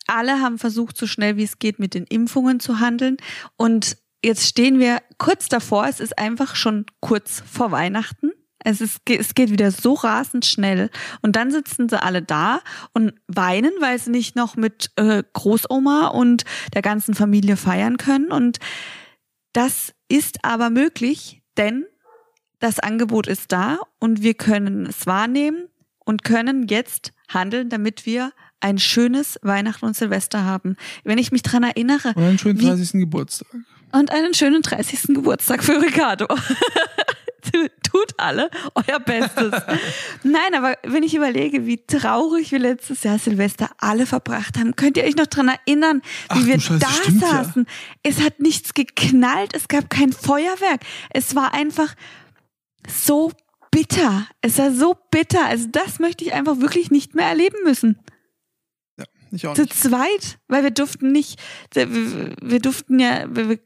Alle 0.05 0.39
haben 0.39 0.59
versucht, 0.59 0.97
so 0.97 1.07
schnell 1.07 1.35
wie 1.37 1.43
es 1.43 1.59
geht 1.59 1.79
mit 1.79 1.93
den 1.93 2.05
Impfungen 2.05 2.59
zu 2.59 2.79
handeln. 2.79 3.17
Und 3.55 3.97
jetzt 4.23 4.45
stehen 4.45 4.79
wir 4.79 5.01
kurz 5.17 5.49
davor, 5.49 5.87
es 5.87 5.99
ist 5.99 6.17
einfach 6.17 6.55
schon 6.55 6.85
kurz 6.99 7.41
vor 7.51 7.71
Weihnachten. 7.71 8.31
Es, 8.63 8.81
ist, 8.81 8.99
es 9.09 9.35
geht 9.35 9.51
wieder 9.51 9.71
so 9.71 9.93
rasend 9.93 10.45
schnell. 10.45 10.89
Und 11.21 11.35
dann 11.35 11.51
sitzen 11.51 11.87
sie 11.89 12.01
alle 12.01 12.21
da 12.21 12.59
und 12.93 13.13
weinen, 13.27 13.71
weil 13.79 13.99
sie 13.99 14.09
nicht 14.11 14.35
noch 14.35 14.55
mit 14.55 14.91
äh, 14.95 15.23
Großoma 15.33 16.07
und 16.07 16.43
der 16.73 16.81
ganzen 16.81 17.13
Familie 17.13 17.55
feiern 17.57 17.97
können. 17.97 18.31
Und 18.31 18.57
Das 19.53 19.93
ist 20.09 20.39
aber 20.43 20.69
möglich, 20.69 21.41
denn 21.57 21.85
das 22.59 22.79
Angebot 22.79 23.27
ist 23.27 23.51
da 23.51 23.77
und 23.99 24.21
wir 24.23 24.33
können 24.33 24.87
es 24.87 25.05
wahrnehmen 25.05 25.67
und 26.05 26.23
können 26.23 26.67
jetzt 26.67 27.11
handeln, 27.29 27.69
damit 27.69 28.05
wir 28.05 28.31
ein 28.59 28.79
schönes 28.79 29.37
Weihnachten 29.43 29.85
und 29.85 29.95
Silvester 29.95 30.43
haben. 30.43 30.75
Wenn 31.03 31.19
ich 31.19 31.31
mich 31.31 31.43
dran 31.43 31.61
erinnere. 31.63 32.13
Und 32.15 32.23
einen 32.23 32.39
schönen 32.39 32.59
wie- 32.59 32.65
30. 32.65 32.91
Geburtstag. 33.01 33.47
Und 33.91 34.11
einen 34.11 34.33
schönen 34.33 34.61
30. 34.63 35.13
Geburtstag 35.15 35.63
für 35.63 35.79
Ricardo. 35.81 36.27
Tut 37.83 38.13
alle 38.17 38.49
euer 38.75 38.99
Bestes. 38.99 39.51
Nein, 40.23 40.55
aber 40.55 40.75
wenn 40.83 41.03
ich 41.03 41.15
überlege, 41.15 41.65
wie 41.65 41.77
traurig 41.85 42.51
wir 42.51 42.59
letztes 42.59 43.03
Jahr 43.03 43.19
Silvester 43.19 43.69
alle 43.77 44.05
verbracht 44.05 44.57
haben, 44.57 44.75
könnt 44.75 44.97
ihr 44.97 45.03
euch 45.03 45.15
noch 45.15 45.27
dran 45.27 45.49
erinnern, 45.49 46.01
wie 46.33 46.39
Ach 46.41 46.45
wir 46.45 46.59
Scheiße, 46.59 46.79
da 46.79 46.89
stimmt 46.89 47.21
ja. 47.21 47.27
saßen? 47.29 47.67
Es 48.03 48.21
hat 48.21 48.39
nichts 48.39 48.73
geknallt, 48.73 49.55
es 49.55 49.67
gab 49.67 49.89
kein 49.89 50.11
Feuerwerk. 50.11 50.81
Es 51.09 51.35
war 51.35 51.53
einfach 51.53 51.95
so 52.87 53.31
bitter. 53.71 54.27
Es 54.41 54.57
war 54.57 54.71
so 54.71 54.95
bitter. 55.11 55.45
Also 55.45 55.67
das 55.71 55.99
möchte 55.99 56.23
ich 56.23 56.33
einfach 56.33 56.59
wirklich 56.59 56.91
nicht 56.91 57.15
mehr 57.15 57.27
erleben 57.27 57.57
müssen. 57.63 57.99
Ich 59.31 59.47
auch 59.47 59.53
Zu 59.53 59.63
nicht. 59.63 59.75
zweit, 59.75 60.39
weil 60.47 60.63
wir 60.63 60.71
durften 60.71 61.11
nicht, 61.11 61.39
wir, 61.73 61.87
wir 62.41 62.59
durften 62.59 62.99
ja, 62.99 63.25
wir, 63.29 63.59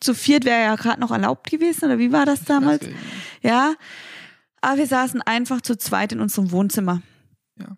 zu 0.00 0.14
viert 0.14 0.44
wäre 0.44 0.62
ja 0.62 0.76
gerade 0.76 1.00
noch 1.00 1.10
erlaubt 1.10 1.50
gewesen, 1.50 1.86
oder 1.86 1.98
wie 1.98 2.12
war 2.12 2.26
das 2.26 2.44
damals? 2.44 2.86
Ja. 3.42 3.74
Aber 4.60 4.78
wir 4.78 4.86
saßen 4.86 5.20
einfach 5.22 5.60
zu 5.60 5.76
zweit 5.76 6.12
in 6.12 6.20
unserem 6.20 6.52
Wohnzimmer. 6.52 7.02
Ja. 7.58 7.76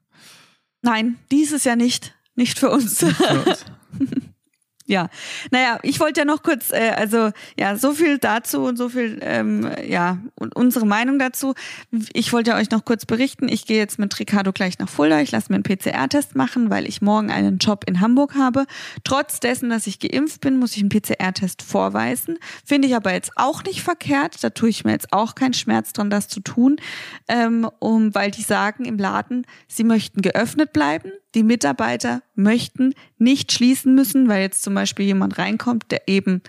Nein, 0.83 1.17
dieses 1.31 1.65
Jahr 1.65 1.77
nicht. 1.77 2.15
Nicht 2.37 2.59
für 2.59 2.71
uns. 2.71 2.99
Für 2.99 3.07
uns. 3.47 3.65
ja. 4.87 5.09
Naja, 5.51 5.79
ich 5.83 5.99
wollte 5.99 6.21
ja 6.21 6.25
noch 6.27 6.43
kurz, 6.43 6.71
äh, 6.71 6.91
also 6.95 7.31
ja, 7.59 7.77
so 7.77 7.93
viel 7.93 8.19
dazu 8.19 8.65
und 8.65 8.77
so 8.77 8.91
viel, 8.91 9.19
ähm, 9.23 9.71
ja, 9.87 10.19
und 10.35 10.55
unsere 10.55 10.85
Meinung 10.87 11.19
dazu. 11.19 11.55
Ich 12.13 12.33
wollte 12.35 12.55
euch 12.55 12.71
noch 12.71 12.85
kurz 12.85 13.07
berichten. 13.07 13.49
Ich 13.49 13.67
gehe 13.67 13.79
jetzt 13.79 13.99
mit 13.99 14.19
Ricardo 14.19 14.53
gleich 14.53 14.79
nach 14.79 14.89
Fulda. 14.89 15.21
Ich 15.21 15.31
lasse 15.31 15.51
mir 15.51 15.57
einen 15.57 15.65
PCR-Test 15.65 16.37
machen, 16.37 16.69
weil 16.69 16.87
ich 16.87 17.01
morgen 17.01 17.31
einen 17.31 17.59
Job 17.59 17.85
in 17.87 18.01
Hamburg 18.01 18.35
habe. 18.35 18.67
Trotz 19.05 19.41
dessen, 19.41 19.71
dass 19.71 19.87
ich 19.87 20.01
geimpft 20.01 20.43
bin, 20.43 20.59
muss 20.59 20.77
ich 20.77 20.81
einen 20.81 20.91
PCR-Test 20.91 21.63
vorweisen. 21.63 22.39
Finde 22.65 22.87
ich 22.89 22.95
aber 22.95 23.15
jetzt 23.15 23.33
auch 23.37 23.65
nicht 23.65 23.83
verkehrt. 23.83 24.45
Da 24.45 24.51
tue 24.51 24.69
ich 24.69 24.85
mir 24.85 24.93
jetzt 24.93 25.15
auch 25.15 25.35
keinen 25.35 25.55
Schmerz 25.55 25.95
dran, 25.95 26.11
das 26.11 26.29
zu 26.29 26.41
tun, 26.41 26.77
ähm, 27.29 27.69
um, 27.79 28.15
weil 28.15 28.31
die 28.31 28.43
sagen 28.43 28.85
im 28.85 28.99
Laden, 28.99 29.47
sie 29.67 29.85
möchten 29.85 30.21
geöffnet 30.21 30.75
bleiben. 30.75 31.11
Die 31.35 31.43
Mitarbeiter 31.43 32.23
möchten 32.35 32.95
nicht 33.19 33.53
schließen 33.53 33.95
müssen, 33.95 34.29
weil 34.29 34.43
jetzt 34.43 34.63
zum 34.63 34.75
Beispiel 34.75 35.07
jemand 35.07 35.39
reinkommt, 35.39 35.91
der 35.91 36.09
eben 36.09 36.43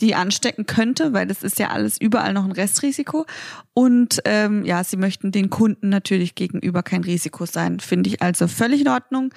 die 0.00 0.14
anstecken 0.14 0.66
könnte, 0.66 1.12
weil 1.12 1.26
das 1.26 1.42
ist 1.42 1.58
ja 1.58 1.70
alles 1.70 1.98
überall 1.98 2.32
noch 2.32 2.44
ein 2.44 2.52
Restrisiko. 2.52 3.24
Und 3.72 4.20
ähm, 4.24 4.64
ja, 4.64 4.84
sie 4.84 4.96
möchten 4.96 5.32
den 5.32 5.48
Kunden 5.48 5.88
natürlich 5.88 6.34
gegenüber 6.34 6.82
kein 6.82 7.02
Risiko 7.02 7.46
sein. 7.46 7.80
Finde 7.80 8.10
ich 8.10 8.20
also 8.20 8.46
völlig 8.46 8.82
in 8.82 8.88
Ordnung. 8.88 9.32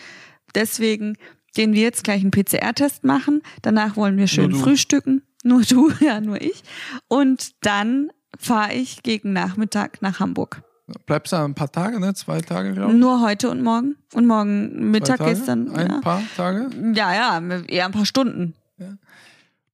Deswegen 0.56 1.18
gehen 1.54 1.74
wir 1.74 1.82
jetzt 1.82 2.04
gleich 2.04 2.22
einen 2.22 2.32
PCR-Test 2.32 3.04
machen. 3.04 3.42
Danach 3.62 3.96
wollen 3.96 4.18
wir 4.18 4.28
schön 4.28 4.52
du. 4.52 4.58
frühstücken. 4.58 5.24
Nur 5.44 5.62
du, 5.62 5.92
ja, 6.02 6.20
nur 6.20 6.42
ich. 6.42 6.64
Und 7.08 7.52
dann 7.62 8.10
fahre 8.38 8.74
ich 8.74 9.04
gegen 9.04 9.34
Nachmittag 9.34 10.02
nach 10.02 10.20
Hamburg. 10.20 10.62
Bleibst 11.06 11.34
da 11.34 11.44
ein 11.46 11.56
paar 11.56 11.72
Tage, 11.72 12.00
ne? 12.00 12.14
Zwei 12.14 12.42
Tage, 12.42 12.74
glaube 12.74 12.92
ich. 12.94 12.98
Nur 12.98 13.22
heute 13.22 13.50
und 13.50 13.62
morgen. 13.64 13.96
Und 14.14 14.26
morgen 14.28 14.92
Mittag 14.92 15.20
geht's 15.20 15.46
dann. 15.46 15.72
Ein 15.72 15.90
ja. 15.90 16.02
paar 16.02 16.22
Tage. 16.36 16.70
Ja, 16.94 17.14
ja, 17.14 17.42
eher 17.68 17.86
ein 17.86 17.92
paar 17.92 18.06
Stunden. 18.06 18.54
Ja. 18.78 18.98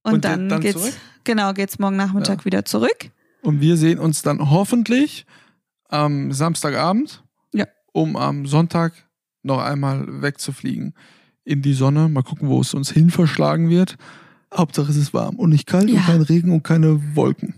Und, 0.02 0.14
Und 0.14 0.24
dann, 0.24 0.48
dann 0.48 0.60
geht's, 0.60 0.80
zurück? 0.80 0.94
genau, 1.24 1.52
geht's 1.52 1.78
morgen 1.78 1.96
Nachmittag 1.96 2.40
Ja. 2.40 2.44
wieder 2.44 2.64
zurück. 2.64 3.10
Und 3.42 3.60
wir 3.60 3.76
sehen 3.76 3.98
uns 3.98 4.22
dann 4.22 4.50
hoffentlich 4.50 5.26
am 5.88 6.32
Samstagabend, 6.32 7.22
Ja. 7.52 7.66
um 7.92 8.16
am 8.16 8.46
Sonntag 8.46 8.92
noch 9.42 9.60
einmal 9.62 10.04
wegzufliegen 10.22 10.94
in 11.44 11.62
die 11.62 11.74
Sonne. 11.74 12.08
Mal 12.08 12.22
gucken, 12.22 12.48
wo 12.48 12.60
es 12.60 12.74
uns 12.74 12.90
hin 12.90 13.10
verschlagen 13.10 13.68
wird. 13.68 13.96
Hauptsache 14.54 14.90
es 14.90 14.96
ist 14.96 15.14
warm 15.14 15.36
und 15.36 15.50
nicht 15.50 15.66
kalt 15.66 15.88
Ja. 15.88 16.00
und 16.00 16.06
kein 16.06 16.22
Regen 16.22 16.52
und 16.52 16.62
keine 16.62 17.16
Wolken. 17.16 17.54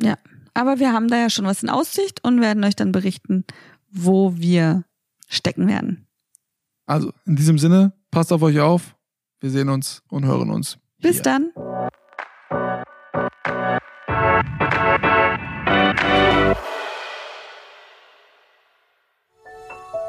Ja. 0.00 0.16
Aber 0.54 0.78
wir 0.78 0.92
haben 0.92 1.08
da 1.08 1.16
ja 1.16 1.30
schon 1.30 1.46
was 1.46 1.62
in 1.62 1.70
Aussicht 1.70 2.22
und 2.24 2.40
werden 2.40 2.64
euch 2.64 2.76
dann 2.76 2.92
berichten, 2.92 3.44
wo 3.90 4.36
wir 4.36 4.84
stecken 5.28 5.66
werden. 5.66 6.06
Also 6.86 7.12
in 7.24 7.36
diesem 7.36 7.58
Sinne, 7.58 7.92
passt 8.10 8.32
auf 8.32 8.42
euch 8.42 8.60
auf. 8.60 8.94
Wir 9.40 9.50
sehen 9.50 9.68
uns 9.68 10.02
und 10.08 10.26
hören 10.26 10.50
uns. 10.50 10.78
Bis 10.98 11.16
hier. 11.16 11.22
dann. 11.22 11.52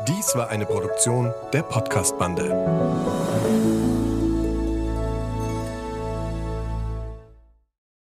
Dies 0.08 0.36
war 0.36 0.49
eine 0.49 0.65
Produktion 0.65 1.34
der 1.53 1.63
Podcast-Bande. 1.63 3.32